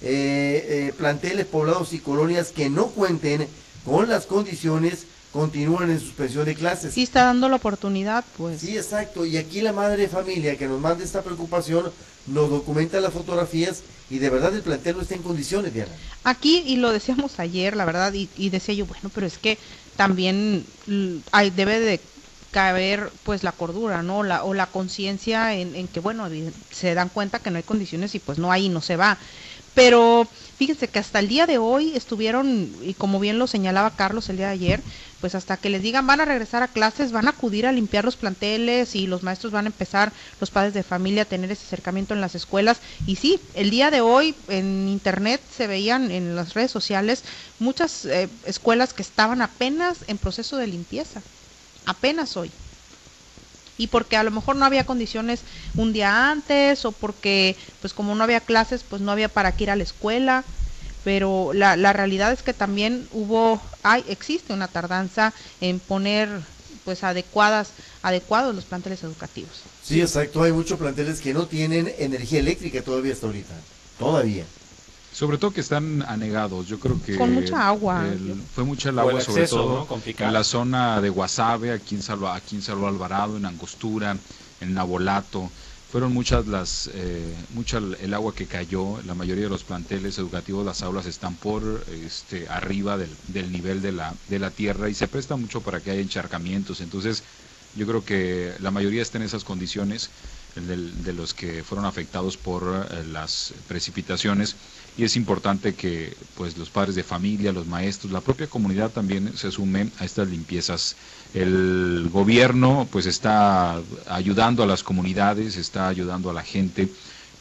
eh, 0.01 0.65
eh, 0.67 0.93
planteles, 0.97 1.45
poblados 1.45 1.93
y 1.93 1.99
colonias 1.99 2.49
que 2.49 2.67
no 2.67 2.87
cuenten 2.87 3.47
con 3.85 4.09
las 4.09 4.25
condiciones 4.25 5.05
continúan 5.31 5.91
en 5.91 5.99
suspensión 5.99 6.45
de 6.45 6.55
clases. 6.55 6.95
Sí 6.95 7.03
está 7.03 7.25
dando 7.25 7.47
la 7.47 7.57
oportunidad, 7.57 8.25
pues. 8.37 8.61
Sí, 8.61 8.75
exacto. 8.75 9.23
Y 9.23 9.37
aquí 9.37 9.61
la 9.61 9.71
madre 9.71 9.97
de 9.97 10.07
familia 10.07 10.57
que 10.57 10.65
nos 10.65 10.81
manda 10.81 11.03
esta 11.03 11.21
preocupación 11.21 11.91
nos 12.25 12.49
documenta 12.49 12.99
las 12.99 13.13
fotografías 13.13 13.83
y 14.09 14.17
de 14.17 14.31
verdad 14.31 14.55
el 14.55 14.61
plantel 14.61 14.95
no 14.95 15.03
está 15.03 15.13
en 15.13 15.21
condiciones, 15.21 15.73
Diana. 15.73 15.91
Aquí, 16.23 16.63
y 16.65 16.77
lo 16.77 16.91
decíamos 16.91 17.39
ayer, 17.39 17.75
la 17.75 17.85
verdad, 17.85 18.11
y, 18.13 18.29
y 18.35 18.49
decía 18.49 18.73
yo, 18.73 18.87
bueno, 18.87 19.11
pero 19.13 19.27
es 19.27 19.37
que 19.37 19.59
también 19.95 20.65
hay, 21.31 21.51
debe 21.51 21.79
de 21.79 21.99
caber 22.55 23.11
pues 23.23 23.43
la 23.43 23.51
cordura, 23.51 24.01
¿no? 24.01 24.23
La, 24.23 24.45
o 24.45 24.53
la 24.53 24.67
conciencia 24.67 25.53
en, 25.53 25.75
en, 25.75 25.89
que, 25.89 25.99
bueno, 25.99 26.29
se 26.71 26.93
dan 26.93 27.09
cuenta 27.09 27.39
que 27.39 27.51
no 27.51 27.57
hay 27.57 27.63
condiciones 27.63 28.15
y 28.15 28.19
pues 28.19 28.37
no 28.39 28.49
hay, 28.49 28.69
no 28.69 28.79
se 28.81 28.95
va. 28.95 29.17
Pero 29.73 30.25
fíjense 30.55 30.87
que 30.87 30.99
hasta 30.99 31.19
el 31.19 31.27
día 31.27 31.45
de 31.47 31.57
hoy 31.57 31.91
estuvieron, 31.97 32.73
y 32.81 32.93
como 32.93 33.19
bien 33.19 33.37
lo 33.39 33.45
señalaba 33.45 33.97
Carlos 33.97 34.29
el 34.29 34.37
día 34.37 34.47
de 34.47 34.53
ayer, 34.53 34.83
pues 35.19 35.35
hasta 35.35 35.57
que 35.57 35.69
les 35.69 35.81
digan 35.81 36.07
van 36.07 36.21
a 36.21 36.25
regresar 36.25 36.63
a 36.63 36.69
clases, 36.69 37.11
van 37.11 37.27
a 37.27 37.31
acudir 37.31 37.65
a 37.67 37.73
limpiar 37.73 38.05
los 38.05 38.15
planteles 38.15 38.95
y 38.95 39.05
los 39.05 39.21
maestros 39.21 39.51
van 39.51 39.65
a 39.65 39.73
empezar, 39.75 40.13
los 40.39 40.49
padres 40.51 40.73
de 40.73 40.83
familia, 40.83 41.23
a 41.23 41.25
tener 41.25 41.51
ese 41.51 41.65
acercamiento 41.65 42.13
en 42.13 42.21
las 42.21 42.35
escuelas. 42.35 42.81
Y 43.05 43.17
sí, 43.17 43.41
el 43.53 43.69
día 43.69 43.91
de 43.91 43.99
hoy 43.99 44.33
en 44.47 44.87
internet 44.87 45.41
se 45.49 45.67
veían 45.67 46.09
en 46.09 46.35
las 46.37 46.53
redes 46.53 46.71
sociales 46.71 47.25
muchas 47.59 48.05
eh, 48.05 48.29
escuelas 48.45 48.93
que 48.93 49.01
estaban 49.01 49.41
apenas 49.41 50.05
en 50.07 50.19
proceso 50.19 50.55
de 50.55 50.67
limpieza, 50.67 51.23
apenas 51.85 52.37
hoy. 52.37 52.51
Y 53.77 53.87
porque 53.87 54.15
a 54.15 54.23
lo 54.23 54.31
mejor 54.31 54.55
no 54.55 54.65
había 54.65 54.85
condiciones 54.85 55.41
un 55.75 55.91
día 55.91 56.31
antes 56.31 56.85
o 56.85 56.91
porque 56.91 57.57
pues 57.81 57.93
como 57.93 58.15
no 58.15 58.23
había 58.23 58.39
clases 58.39 58.83
pues 58.87 59.01
no 59.01 59.11
había 59.11 59.27
para 59.27 59.51
qué 59.51 59.65
ir 59.65 59.71
a 59.71 59.75
la 59.75 59.83
escuela. 59.83 60.43
Pero 61.03 61.51
la, 61.53 61.75
la 61.75 61.93
realidad 61.93 62.31
es 62.31 62.41
que 62.41 62.53
también 62.53 63.07
hubo 63.11 63.61
hay 63.83 64.03
existe 64.07 64.53
una 64.53 64.67
tardanza 64.67 65.33
en 65.61 65.79
poner 65.79 66.29
pues 66.83 67.03
adecuadas 67.03 67.71
adecuados 68.01 68.55
los 68.55 68.63
planteles 68.65 69.03
educativos. 69.03 69.61
Sí 69.83 70.01
exacto. 70.01 70.41
Hay 70.43 70.51
muchos 70.51 70.79
planteles 70.79 71.19
que 71.19 71.33
no 71.33 71.47
tienen 71.47 71.93
energía 71.99 72.39
eléctrica 72.39 72.81
todavía 72.81 73.13
hasta 73.13 73.27
ahorita. 73.27 73.53
Todavía 73.99 74.45
sobre 75.15 75.37
todo 75.37 75.51
que 75.51 75.61
están 75.61 76.03
anegados, 76.09 76.67
yo 76.67 76.77
creo 76.77 77.01
que... 77.01 77.15
Con 77.15 77.33
mucha 77.33 77.69
agua. 77.69 78.03
fue 78.53 78.65
mucha 78.65 78.89
el 78.89 78.99
agua, 78.99 79.21
sobre 79.21 79.47
todo 79.47 79.87
en 80.05 80.33
la 80.33 80.43
zona 80.43 80.99
de 80.99 81.07
Guasave, 81.07 81.71
aquí 81.71 81.95
en, 81.95 82.01
Salvo, 82.01 82.27
aquí 82.27 82.57
en 82.57 82.61
Salvo 82.61 82.85
Alvarado, 82.85 83.37
en 83.37 83.45
Angostura, 83.45 84.17
en 84.59 84.73
Nabolato. 84.73 85.49
Fueron 85.89 86.13
muchas 86.13 86.47
las, 86.47 86.89
eh, 86.93 87.33
mucha 87.53 87.77
el 87.77 88.13
agua 88.13 88.35
que 88.35 88.45
cayó, 88.45 89.01
la 89.05 89.15
mayoría 89.15 89.45
de 89.45 89.49
los 89.49 89.63
planteles 89.63 90.17
educativos, 90.17 90.65
las 90.65 90.81
aulas 90.81 91.05
están 91.05 91.35
por 91.35 91.85
este, 92.05 92.49
arriba 92.49 92.97
del, 92.97 93.15
del 93.29 93.53
nivel 93.53 93.81
de 93.81 93.93
la, 93.93 94.13
de 94.27 94.37
la 94.37 94.51
tierra 94.51 94.89
y 94.89 94.93
se 94.93 95.07
presta 95.07 95.37
mucho 95.37 95.61
para 95.61 95.79
que 95.79 95.91
haya 95.91 96.01
encharcamientos. 96.01 96.81
Entonces, 96.81 97.23
yo 97.77 97.87
creo 97.87 98.03
que 98.03 98.51
la 98.59 98.71
mayoría 98.71 99.01
está 99.01 99.17
en 99.17 99.23
esas 99.23 99.45
condiciones 99.45 100.09
de, 100.55 100.75
de 100.75 101.13
los 101.13 101.33
que 101.33 101.63
fueron 101.63 101.85
afectados 101.85 102.35
por 102.35 102.63
eh, 102.63 103.05
las 103.05 103.53
precipitaciones 103.69 104.57
y 104.97 105.03
es 105.03 105.15
importante 105.17 105.73
que 105.73 106.15
pues 106.35 106.57
los 106.57 106.69
padres 106.69 106.95
de 106.95 107.03
familia, 107.03 107.51
los 107.51 107.67
maestros, 107.67 108.13
la 108.13 108.21
propia 108.21 108.47
comunidad 108.47 108.91
también 108.91 109.35
se 109.35 109.51
sume 109.51 109.91
a 109.99 110.05
estas 110.05 110.29
limpiezas. 110.29 110.95
El 111.33 112.09
gobierno 112.11 112.87
pues 112.91 113.05
está 113.05 113.81
ayudando 114.07 114.63
a 114.63 114.67
las 114.67 114.83
comunidades, 114.83 115.57
está 115.57 115.89
ayudando 115.89 116.29
a 116.29 116.33
la 116.33 116.43
gente 116.43 116.87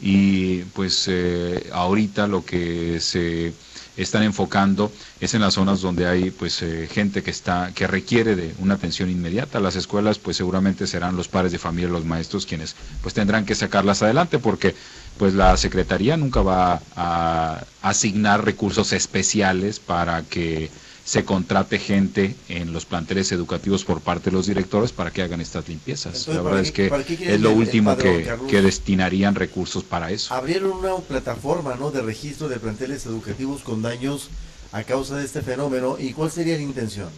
y 0.01 0.63
pues 0.75 1.05
eh, 1.07 1.69
ahorita 1.71 2.27
lo 2.27 2.43
que 2.43 2.99
se 2.99 3.53
están 3.97 4.23
enfocando 4.23 4.91
es 5.19 5.33
en 5.33 5.41
las 5.41 5.53
zonas 5.53 5.81
donde 5.81 6.07
hay 6.07 6.31
pues 6.31 6.61
eh, 6.61 6.87
gente 6.91 7.23
que 7.23 7.31
está 7.31 7.71
que 7.73 7.87
requiere 7.87 8.35
de 8.35 8.53
una 8.59 8.75
atención 8.75 9.09
inmediata. 9.09 9.59
Las 9.59 9.75
escuelas 9.75 10.19
pues 10.19 10.37
seguramente 10.37 10.87
serán 10.87 11.15
los 11.15 11.27
padres 11.27 11.51
de 11.51 11.59
familia 11.59 11.89
los 11.89 12.05
maestros 12.05 12.45
quienes 12.45 12.75
pues 13.01 13.13
tendrán 13.13 13.45
que 13.45 13.55
sacarlas 13.55 14.01
adelante 14.03 14.39
porque 14.39 14.75
pues 15.17 15.33
la 15.33 15.55
secretaría 15.57 16.17
nunca 16.17 16.41
va 16.41 16.81
a 16.95 17.63
asignar 17.81 18.43
recursos 18.43 18.91
especiales 18.91 19.79
para 19.79 20.23
que 20.23 20.69
se 21.05 21.23
contrate 21.23 21.77
gente 21.77 22.35
en 22.49 22.73
los 22.73 22.85
planteles 22.85 23.31
educativos 23.31 23.85
por 23.85 24.01
parte 24.01 24.31
de 24.31 24.35
los 24.35 24.47
directores 24.47 24.91
para 24.91 25.11
que 25.11 25.21
hagan 25.21 25.39
estas 25.39 25.69
limpiezas. 25.69 26.27
la 26.27 26.41
verdad 26.41 26.61
es 26.61 26.71
que 26.71 26.91
es 27.21 27.39
lo 27.39 27.51
último 27.51 27.95
que, 27.95 28.27
que, 28.49 28.61
destinarían 28.63 29.35
recursos 29.35 29.83
para 29.83 30.09
eso. 30.09 30.33
Abrieron 30.33 30.71
una 30.71 30.95
plataforma 30.97 31.75
¿no? 31.75 31.91
de 31.91 32.01
registro 32.01 32.49
de 32.49 32.57
planteles 32.57 33.05
educativos 33.05 33.61
con 33.61 33.83
daños 33.83 34.29
a 34.71 34.83
causa 34.83 35.17
de 35.17 35.25
este 35.25 35.43
fenómeno. 35.43 35.95
¿Y 35.99 36.11
cuál 36.11 36.31
sería 36.31 36.55
la 36.57 36.63
intención? 36.63 37.09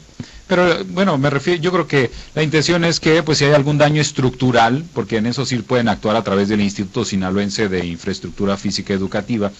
Pero 0.47 0.83
bueno, 0.85 1.17
me 1.17 1.29
refiero, 1.29 1.61
yo 1.61 1.71
creo 1.71 1.87
que 1.87 2.11
la 2.35 2.43
intención 2.43 2.83
es 2.83 2.99
que 2.99 3.23
pues 3.23 3.37
si 3.37 3.45
hay 3.45 3.53
algún 3.53 3.77
daño 3.77 4.01
estructural, 4.01 4.83
porque 4.93 5.17
en 5.17 5.27
eso 5.27 5.45
sí 5.45 5.57
pueden 5.59 5.87
actuar 5.87 6.17
a 6.17 6.23
través 6.23 6.49
del 6.49 6.59
Instituto 6.59 7.05
Sinaloense 7.05 7.69
de 7.69 7.85
Infraestructura 7.85 8.57
Física 8.57 8.93
Educativa, 8.93 9.51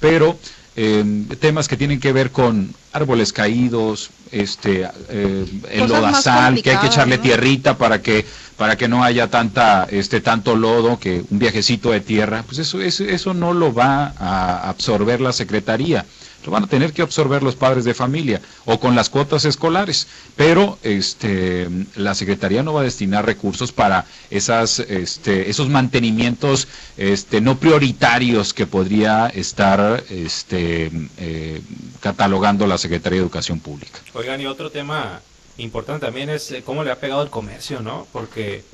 pero 0.00 0.38
eh, 0.76 1.04
temas 1.40 1.68
que 1.68 1.76
tienen 1.76 2.00
que 2.00 2.12
ver 2.12 2.30
con 2.30 2.72
árboles 2.92 3.32
caídos, 3.32 4.10
este, 4.30 4.88
eh, 5.08 5.46
el 5.70 5.88
lodazal, 5.88 6.62
que 6.62 6.70
hay 6.70 6.76
que 6.78 6.86
echarle 6.86 7.18
tierrita 7.18 7.76
para 7.76 8.00
que 8.02 8.24
para 8.56 8.76
que 8.76 8.88
no 8.88 9.02
haya 9.02 9.28
tanta 9.28 9.86
este 9.90 10.20
tanto 10.20 10.54
lodo, 10.54 10.98
que 10.98 11.24
un 11.30 11.38
viajecito 11.38 11.92
de 11.92 12.00
tierra, 12.00 12.42
pues 12.46 12.58
eso, 12.58 12.80
eso, 12.82 13.04
eso 13.04 13.32
no 13.32 13.54
lo 13.54 13.72
va 13.72 14.12
a 14.18 14.68
absorber 14.68 15.20
la 15.22 15.32
secretaría 15.32 16.04
lo 16.44 16.52
van 16.52 16.64
a 16.64 16.66
tener 16.66 16.92
que 16.92 17.02
absorber 17.02 17.42
los 17.42 17.56
padres 17.56 17.84
de 17.84 17.94
familia 17.94 18.40
o 18.64 18.80
con 18.80 18.94
las 18.94 19.10
cuotas 19.10 19.44
escolares, 19.44 20.06
pero 20.36 20.78
este, 20.82 21.68
la 21.96 22.14
Secretaría 22.14 22.62
no 22.62 22.72
va 22.72 22.80
a 22.80 22.84
destinar 22.84 23.26
recursos 23.26 23.72
para 23.72 24.06
esas, 24.30 24.78
este, 24.80 25.50
esos 25.50 25.68
mantenimientos 25.68 26.68
este, 26.96 27.40
no 27.40 27.58
prioritarios 27.58 28.54
que 28.54 28.66
podría 28.66 29.28
estar 29.28 30.02
este, 30.10 30.90
eh, 31.18 31.60
catalogando 32.00 32.66
la 32.66 32.78
Secretaría 32.78 33.18
de 33.18 33.22
Educación 33.22 33.60
Pública. 33.60 33.98
Oigan, 34.14 34.40
y 34.40 34.46
otro 34.46 34.70
tema 34.70 35.20
importante 35.58 36.06
también 36.06 36.30
es 36.30 36.50
eh, 36.52 36.62
cómo 36.64 36.84
le 36.84 36.90
ha 36.90 36.98
pegado 36.98 37.22
el 37.22 37.30
comercio, 37.30 37.80
¿no? 37.80 38.06
Porque 38.12 38.64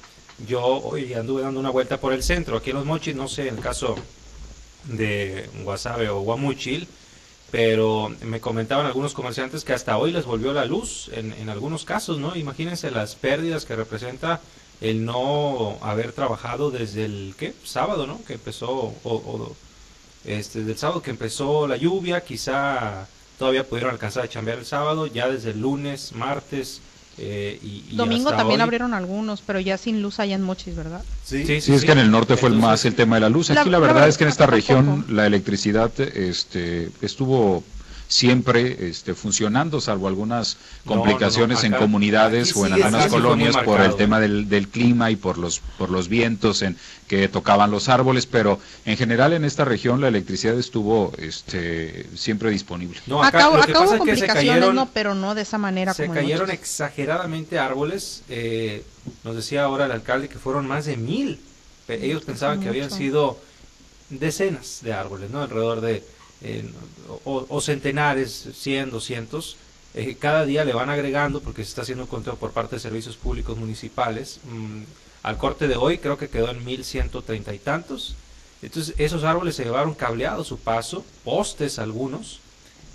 yo 0.47 0.63
hoy 0.63 1.15
anduve 1.15 1.43
dando 1.43 1.61
una 1.61 1.71
vuelta 1.71 1.99
por 1.99 2.13
el 2.13 2.23
centro, 2.23 2.59
aquí 2.59 2.71
en 2.71 2.77
Los 2.77 2.87
Mochis, 2.87 3.17
no 3.17 3.29
sé, 3.29 3.49
en 3.49 3.57
el 3.57 3.63
caso 3.63 3.97
de 4.85 5.49
Guasave 5.65 6.09
o 6.09 6.21
Guamuchil, 6.21 6.87
pero 7.51 8.13
me 8.23 8.41
comentaban 8.41 8.87
algunos 8.87 9.15
comerciantes 9.15 9.65
que 9.65 9.73
hasta 9.73 9.97
hoy 9.99 10.13
les 10.13 10.25
volvió 10.25 10.53
la 10.53 10.65
luz 10.65 11.11
en, 11.13 11.33
en 11.33 11.49
algunos 11.49 11.85
casos, 11.85 12.19
¿no? 12.19 12.37
Imagínense 12.37 12.91
las 12.91 13.15
pérdidas 13.15 13.65
que 13.65 13.77
representa 13.77 14.41
el 14.81 15.05
no 15.05 15.79
haber 15.81 16.13
trabajado 16.13 16.71
desde 16.71 17.05
el 17.05 17.35
¿qué? 17.39 17.55
sábado, 17.65 18.07
¿no? 18.07 18.23
Que 18.25 18.35
empezó 18.35 18.71
o, 18.71 18.95
o 19.05 19.57
este 20.25 20.65
del 20.65 20.77
sábado 20.77 21.03
que 21.03 21.11
empezó 21.11 21.67
la 21.67 21.77
lluvia, 21.77 22.23
quizá 22.23 23.07
todavía 23.39 23.67
pudieron 23.67 23.93
alcanzar 23.93 24.25
a 24.25 24.29
chambear 24.29 24.59
el 24.59 24.67
sábado, 24.67 25.07
ya 25.07 25.29
desde 25.29 25.51
el 25.51 25.61
lunes, 25.61 26.13
martes, 26.13 26.81
eh, 27.19 27.59
y, 27.63 27.97
Domingo 27.97 28.31
también 28.31 28.61
abrieron 28.61 28.93
algunos, 28.93 29.41
pero 29.41 29.59
ya 29.61 29.79
sin 29.79 30.03
luz 30.03 30.21
allá 30.21 30.35
en 30.35 30.43
Mochis, 30.43 30.77
¿verdad? 30.77 31.03
Sí, 31.25 31.61
sí, 31.61 31.73
es 31.73 31.85
que 31.85 31.93
en 31.93 31.99
el 31.99 32.11
norte 32.11 32.37
fue 32.37 32.51
el 32.51 32.57
más 32.57 32.85
el 32.85 32.95
tema 32.95 33.17
de 33.17 33.21
la 33.21 33.29
luz. 33.29 33.51
Aquí 33.51 33.71
la, 33.71 33.79
verdad 33.79 34.09
es 34.09 34.19
que 34.19 34.25
en 34.25 34.31
esta 34.31 34.47
región 34.47 35.05
la 35.09 35.27
electricidad 35.27 35.91
este, 35.99 36.91
estuvo 37.01 37.65
siempre 38.09 38.89
este, 38.89 39.15
funcionando, 39.15 39.81
salvo 39.81 40.07
algunas 40.07 40.59
complicaciones 40.85 41.65
en 41.65 41.73
comunidades 41.73 42.55
o 42.57 42.67
en 42.67 42.75
algunas 42.75 43.09
colonias 43.09 43.57
por 43.59 43.81
el 43.81 43.97
tema 43.97 44.21
del, 44.21 44.49
del, 44.49 44.69
clima 44.69 45.11
y 45.11 45.17
por 45.17 45.39
los, 45.39 45.61
por 45.79 45.91
los 45.91 46.09
vientos 46.09 46.63
en 46.63 46.77
que 47.09 47.29
tocaban 47.29 47.71
los 47.71 47.89
árboles, 47.89 48.27
pero 48.27 48.59
en 48.85 48.97
general 48.97 49.33
en 49.33 49.45
esta 49.45 49.65
región 49.65 50.01
la 50.01 50.09
electricidad 50.09 50.59
estuvo 50.59 51.13
este, 51.19 52.07
siempre 52.17 52.51
disponible. 52.51 53.01
No, 53.07 53.23
acá, 53.23 53.49
hubo 53.49 53.99
complicaciones, 53.99 54.75
no, 54.75 54.89
pero 54.93 55.15
no 55.15 55.35
de 55.35 55.43
esa 55.43 55.59
manera. 55.59 55.95
Se 55.95 56.09
cayeron 56.09 56.51
exageradamente 56.51 57.59
árboles, 57.59 58.23
eh, 58.29 58.85
nos 59.25 59.37
decía 59.37 59.65
ahora 59.65 59.87
el 59.87 59.93
alcalde 59.93 60.29
que 60.29 60.39
fueron 60.39 60.67
más 60.67 60.87
de 60.87 60.97
mil, 60.97 61.41
ellos 61.89 62.25
pensaban 62.25 62.61
que 62.61 62.69
habían 62.69 62.91
sido 62.91 63.39
decenas 64.11 64.81
de 64.83 64.93
árboles, 64.93 65.31
¿no? 65.31 65.43
Alrededor 65.43 65.81
de 65.81 66.03
o, 67.25 67.61
centenares, 67.61 68.49
100, 68.55 68.91
200, 68.91 69.57
eh, 69.95 70.17
cada 70.19 70.45
día 70.45 70.65
le 70.65 70.75
van 70.75 70.91
agregando 70.91 71.41
porque 71.41 71.63
se 71.65 71.71
está 71.71 71.83
haciendo 71.83 72.05
un 72.05 72.11
conteo 72.11 72.37
por 72.37 72.53
parte 72.53 72.77
de 72.77 72.81
servicios 72.81 73.17
públicos 73.17 73.57
municipales. 73.57 74.41
Mm, 74.45 74.83
al 75.23 75.39
corte 75.39 75.67
de 75.67 75.77
hoy 75.77 75.99
creo 75.99 76.19
que 76.19 76.29
quedó 76.29 76.51
en 76.51 76.65
1130 76.65 77.55
y 77.55 77.59
tantos 77.59 78.15
Entonces 78.63 78.95
esos 78.99 79.25
árboles 79.25 79.57
se 79.57 79.65
llevaron 79.65 79.95
cableados 79.95 80.47
su 80.47 80.59
paso, 80.59 81.05
postes 81.25 81.79
algunos, 81.79 82.41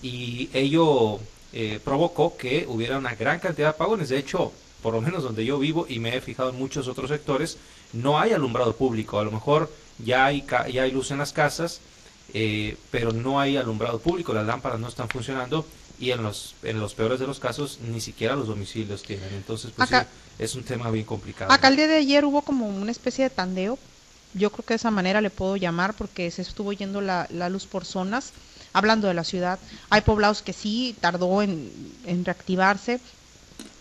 y 0.02 0.50
ello 0.54 1.20
eh, 1.54 1.80
provocó 1.84 2.38
que 2.38 2.66
hubiera 2.68 2.98
una 2.98 3.16
gran 3.16 3.40
cantidad 3.40 3.68
de 3.70 3.76
apagones. 3.76 4.10
De 4.10 4.18
hecho, 4.18 4.52
por 4.82 4.94
lo 4.94 5.02
menos 5.02 5.24
donde 5.24 5.46
yo 5.46 5.60
vivo 5.60 5.86
y 5.88 6.00
me 6.00 6.16
he 6.16 6.22
fijado 6.22 6.50
en 6.50 6.58
muchos 6.58 6.88
otros 6.88 7.10
sectores, 7.10 7.58
no 7.94 8.20
hay 8.20 8.32
alumbrado 8.32 8.76
público. 8.76 9.20
A 9.20 9.24
lo 9.24 9.32
mejor 9.32 9.70
ya 10.00 10.26
hay, 10.26 10.46
ya 10.72 10.84
hay 10.84 10.92
luz 10.92 11.12
en 11.12 11.20
las 11.20 11.34
casas, 11.34 11.82
eh, 12.34 12.78
pero 12.92 13.12
no 13.12 13.40
hay 13.40 13.58
alumbrado 13.58 14.00
público, 14.00 14.34
las 14.34 14.46
lámparas 14.46 14.80
no 14.80 14.88
están 14.88 15.10
funcionando 15.10 15.66
y 16.00 16.12
en 16.12 16.24
los, 16.24 16.56
en 16.64 16.80
los 16.80 16.96
peores 16.96 17.20
de 17.20 17.28
los 17.28 17.40
casos 17.40 17.80
ni 17.88 18.02
siquiera 18.02 18.36
los 18.36 18.48
domicilios 18.48 19.04
tienen. 19.04 19.34
Entonces, 19.34 19.72
pues 19.76 19.90
es 20.40 20.56
un 20.56 20.64
tema 20.64 20.90
bien 20.90 21.06
complicado. 21.06 21.52
Acá 21.52 21.68
el 21.68 21.76
día 21.76 21.88
de 21.88 21.98
ayer 21.98 22.26
hubo 22.26 22.42
como 22.42 22.68
una 22.68 22.92
especie 22.92 23.24
de 23.24 23.30
tandeo, 23.30 23.78
yo 24.34 24.50
creo 24.50 24.66
que 24.66 24.74
de 24.74 24.78
esa 24.78 24.92
manera 24.92 25.22
le 25.22 25.30
puedo 25.30 25.58
llamar 25.58 25.94
porque 25.94 26.32
se 26.32 26.42
estuvo 26.42 26.74
yendo 26.74 27.02
la, 27.02 27.28
la 27.30 27.50
luz 27.50 27.68
por 27.68 27.86
zonas, 27.86 28.32
hablando 28.74 29.08
de 29.08 29.14
la 29.14 29.24
ciudad. 29.24 29.60
Hay 29.90 30.02
poblados 30.02 30.42
que 30.42 30.54
sí 30.54 30.96
tardó 31.00 31.42
en, 31.42 31.72
en 32.06 32.26
reactivarse, 32.26 33.00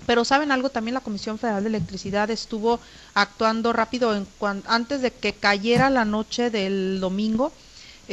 pero 0.07 0.25
saben 0.25 0.51
algo, 0.51 0.71
también 0.71 0.95
la 0.95 1.01
Comisión 1.01 1.39
Federal 1.39 1.63
de 1.63 1.69
Electricidad 1.69 2.31
estuvo 2.31 2.81
actuando 3.15 3.73
rápido 3.73 4.15
en 4.15 4.27
antes 4.67 5.03
de 5.03 5.13
que 5.13 5.33
cayera 5.33 5.89
la 5.89 6.05
noche 6.05 6.51
del 6.51 7.01
domingo 7.01 7.53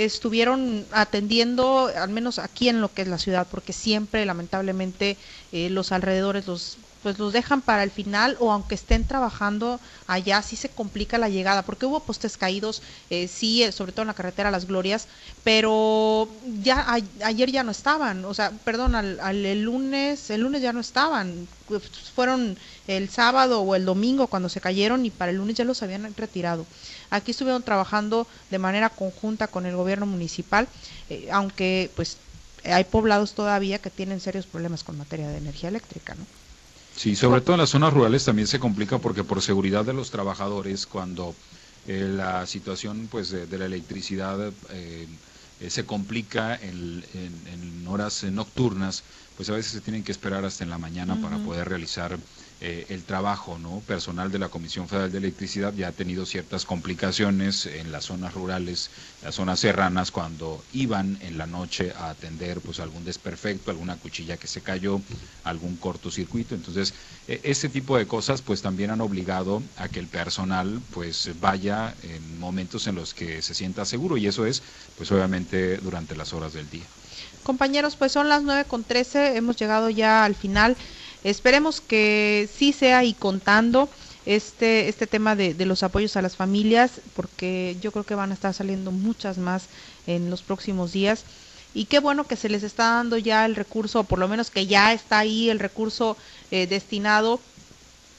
estuvieron 0.05 0.87
atendiendo, 0.91 1.87
al 1.95 2.09
menos 2.09 2.39
aquí 2.39 2.69
en 2.69 2.81
lo 2.81 2.93
que 2.93 3.01
es 3.03 3.07
la 3.07 3.17
ciudad, 3.17 3.47
porque 3.49 3.73
siempre 3.73 4.25
lamentablemente 4.25 5.17
eh, 5.51 5.69
los 5.69 5.91
alrededores 5.91 6.47
los 6.47 6.79
pues 6.99 7.19
los 7.19 7.31
dejan 7.31 7.61
para 7.61 7.83
el 7.83 7.91
final 7.91 8.35
o 8.39 8.51
aunque 8.51 8.73
estén 8.73 9.05
trabajando 9.05 9.79
allá 10.07 10.41
sí 10.41 10.55
se 10.55 10.73
complica 10.73 11.19
la 11.19 11.29
llegada 11.29 11.63
porque 11.63 11.85
hubo 11.85 12.05
postes 12.05 12.37
caídos 12.37 12.81
eh, 13.11 13.27
sí 13.27 13.61
eh, 13.63 13.71
sobre 13.71 13.91
todo 13.91 14.01
en 14.01 14.07
la 14.07 14.15
carretera 14.15 14.49
Las 14.49 14.65
Glorias 14.65 15.07
pero 15.43 16.39
ya 16.43 16.85
ayer 17.23 17.51
ya 17.51 17.63
no 17.63 17.71
estaban 17.71 18.25
o 18.25 18.33
sea 18.33 18.51
perdón 18.63 18.95
al, 18.95 19.19
el 19.45 19.61
lunes 19.61 20.29
el 20.31 20.41
lunes 20.41 20.61
ya 20.61 20.73
no 20.73 20.79
estaban 20.79 21.47
fueron 22.15 22.57
el 22.87 23.09
sábado 23.09 23.61
o 23.61 23.75
el 23.75 23.85
domingo 23.85 24.27
cuando 24.27 24.49
se 24.49 24.61
cayeron 24.61 25.05
y 25.05 25.11
para 25.11 25.31
el 25.31 25.37
lunes 25.37 25.55
ya 25.55 25.65
los 25.65 25.83
habían 25.83 26.15
retirado 26.15 26.67
aquí 27.09 27.31
estuvieron 27.31 27.63
trabajando 27.63 28.27
de 28.51 28.59
manera 28.59 28.89
conjunta 28.89 29.47
con 29.47 29.65
el 29.65 29.75
gobierno 29.75 30.05
municipal 30.05 30.67
eh, 31.09 31.29
aunque 31.31 31.89
pues 31.95 32.17
hay 32.63 32.83
poblados 32.83 33.33
todavía 33.33 33.79
que 33.79 33.89
tienen 33.89 34.19
serios 34.19 34.45
problemas 34.45 34.83
con 34.83 34.97
materia 34.97 35.27
de 35.29 35.37
energía 35.37 35.69
eléctrica 35.69 36.15
no 36.15 36.25
Sí, 36.97 37.15
sobre 37.15 37.41
todo 37.41 37.53
en 37.53 37.59
las 37.59 37.69
zonas 37.69 37.93
rurales 37.93 38.25
también 38.25 38.47
se 38.47 38.57
complica 38.59 38.97
porque 38.97 39.23
por 39.23 39.43
seguridad 39.43 39.85
de 39.85 39.93
los 39.93 40.09
trabajadores, 40.09 40.87
cuando 40.87 41.35
eh, 41.87 42.11
la 42.11 42.47
situación 42.47 43.07
pues 43.11 43.29
de, 43.29 43.57
la 43.57 43.65
electricidad 43.65 44.51
eh, 44.71 45.07
eh, 45.61 45.69
se 45.69 45.85
complica 45.85 46.55
en, 46.55 47.85
horas 47.87 48.23
nocturnas, 48.23 49.03
pues 49.37 49.47
a 49.51 49.53
veces 49.53 49.73
se 49.73 49.81
tienen 49.81 50.03
que 50.03 50.11
esperar 50.11 50.43
hasta 50.43 50.63
en 50.63 50.71
la 50.71 50.79
mañana 50.79 51.15
para 51.21 51.37
poder 51.37 51.69
realizar 51.69 52.17
eh, 52.59 52.87
el 52.89 53.03
trabajo 53.03 53.59
no 53.59 53.81
personal 53.81 54.31
de 54.31 54.39
la 54.39 54.49
Comisión 54.49 54.87
Federal 54.87 55.11
de 55.11 55.19
Electricidad 55.19 55.73
ya 55.75 55.89
ha 55.89 55.91
tenido 55.91 56.25
ciertas 56.25 56.65
complicaciones 56.65 57.67
en 57.67 57.91
las 57.91 58.05
zonas 58.05 58.33
rurales, 58.33 58.89
las 59.21 59.35
zonas 59.35 59.59
serranas, 59.59 60.09
cuando 60.09 60.63
iban 60.73 61.19
en 61.21 61.37
la 61.37 61.45
noche 61.45 61.93
a 61.95 62.09
atender 62.09 62.59
pues 62.61 62.79
algún 62.79 63.05
desperfecto, 63.05 63.69
alguna 63.69 63.97
cuchilla 63.97 64.37
que 64.37 64.47
se 64.47 64.61
cayó, 64.61 65.01
algún 65.43 65.77
cortocircuito. 65.77 66.55
Entonces, 66.55 66.95
e, 67.27 67.39
este 67.43 67.69
tipo 67.69 67.95
de 67.95 68.07
cosas 68.07 68.41
pues 68.41 68.63
también 68.63 68.89
han 68.89 69.01
obligado 69.01 69.61
a 69.77 69.87
que 69.87 69.99
el 69.99 70.07
personal 70.07 70.81
pues 70.91 71.29
vaya 71.39 71.93
en 72.01 72.39
momentos 72.39 72.87
en 72.87 72.95
los 72.95 73.13
que 73.13 73.43
se 73.43 73.53
sienta 73.53 73.85
seguro 73.85 74.17
y 74.17 74.25
eso 74.25 74.47
es 74.47 74.63
pues 74.97 75.11
obviamente 75.11 75.77
durante 75.77 76.15
las 76.15 76.33
horas 76.33 76.53
del 76.53 76.67
día. 76.71 76.85
Compañeros, 77.43 77.95
pues 77.95 78.11
son 78.11 78.29
las 78.29 78.43
nueve 78.43 78.65
con 78.65 78.83
trece, 78.83 79.37
hemos 79.37 79.55
llegado 79.55 79.89
ya 79.89 80.25
al 80.25 80.35
final. 80.35 80.75
Esperemos 81.23 81.81
que 81.81 82.49
sí 82.53 82.71
sea 82.73 83.03
y 83.03 83.13
contando 83.13 83.89
este, 84.25 84.89
este 84.89 85.07
tema 85.07 85.35
de, 85.35 85.53
los 85.65 85.83
apoyos 85.83 86.17
a 86.17 86.21
las 86.21 86.35
familias, 86.35 87.01
porque 87.15 87.77
yo 87.81 87.91
creo 87.91 88.05
que 88.05 88.15
van 88.15 88.31
a 88.31 88.33
estar 88.33 88.53
saliendo 88.53 88.91
muchas 88.91 89.37
más 89.37 89.63
en 90.05 90.29
los 90.29 90.41
próximos 90.41 90.91
días. 90.91 91.23
Y 91.73 91.85
qué 91.85 91.99
bueno 91.99 92.25
que 92.25 92.35
se 92.35 92.49
les 92.49 92.63
está 92.63 92.95
dando 92.95 93.17
ya 93.17 93.45
el 93.45 93.55
recurso, 93.55 94.01
o 94.01 94.03
por 94.03 94.19
lo 94.19 94.27
menos 94.27 94.51
que 94.51 94.67
ya 94.67 94.93
está 94.93 95.19
ahí 95.19 95.49
el 95.49 95.59
recurso 95.59 96.17
eh, 96.51 96.67
destinado 96.67 97.39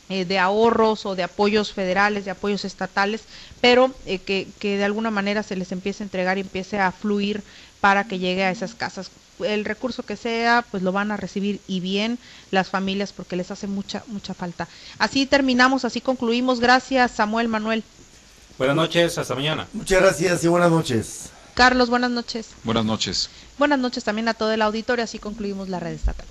eh, 0.08 0.24
de 0.24 0.38
ahorros 0.38 1.04
o 1.04 1.14
de 1.14 1.24
apoyos 1.24 1.72
federales, 1.72 2.24
de 2.24 2.30
apoyos 2.30 2.64
estatales, 2.64 3.22
pero 3.60 3.92
eh, 4.06 4.18
que, 4.18 4.48
que 4.58 4.78
de 4.78 4.84
alguna 4.84 5.10
manera 5.10 5.42
se 5.42 5.56
les 5.56 5.72
empiece 5.72 6.02
a 6.02 6.06
entregar 6.06 6.38
y 6.38 6.42
empiece 6.42 6.78
a 6.78 6.92
fluir 6.92 7.42
para 7.80 8.04
que 8.04 8.18
llegue 8.18 8.44
a 8.44 8.50
esas 8.50 8.74
casas 8.74 9.10
el 9.40 9.64
recurso 9.64 10.02
que 10.02 10.16
sea, 10.16 10.64
pues 10.70 10.82
lo 10.82 10.92
van 10.92 11.10
a 11.10 11.16
recibir 11.16 11.60
y 11.66 11.80
bien 11.80 12.18
las 12.50 12.68
familias 12.68 13.12
porque 13.12 13.36
les 13.36 13.50
hace 13.50 13.66
mucha, 13.66 14.02
mucha 14.06 14.34
falta. 14.34 14.68
Así 14.98 15.26
terminamos, 15.26 15.84
así 15.84 16.00
concluimos. 16.00 16.60
Gracias, 16.60 17.12
Samuel 17.12 17.48
Manuel. 17.48 17.82
Buenas 18.58 18.76
noches, 18.76 19.18
hasta 19.18 19.34
mañana. 19.34 19.66
Muchas 19.72 20.00
gracias 20.02 20.44
y 20.44 20.48
buenas 20.48 20.70
noches. 20.70 21.30
Carlos, 21.54 21.90
buenas 21.90 22.10
noches. 22.10 22.50
Buenas 22.64 22.84
noches. 22.84 23.30
Buenas 23.58 23.78
noches 23.78 24.04
también 24.04 24.28
a 24.28 24.34
todo 24.34 24.52
el 24.52 24.62
auditorio, 24.62 25.04
así 25.04 25.18
concluimos 25.18 25.68
la 25.68 25.80
red 25.80 25.92
estatal. 25.92 26.26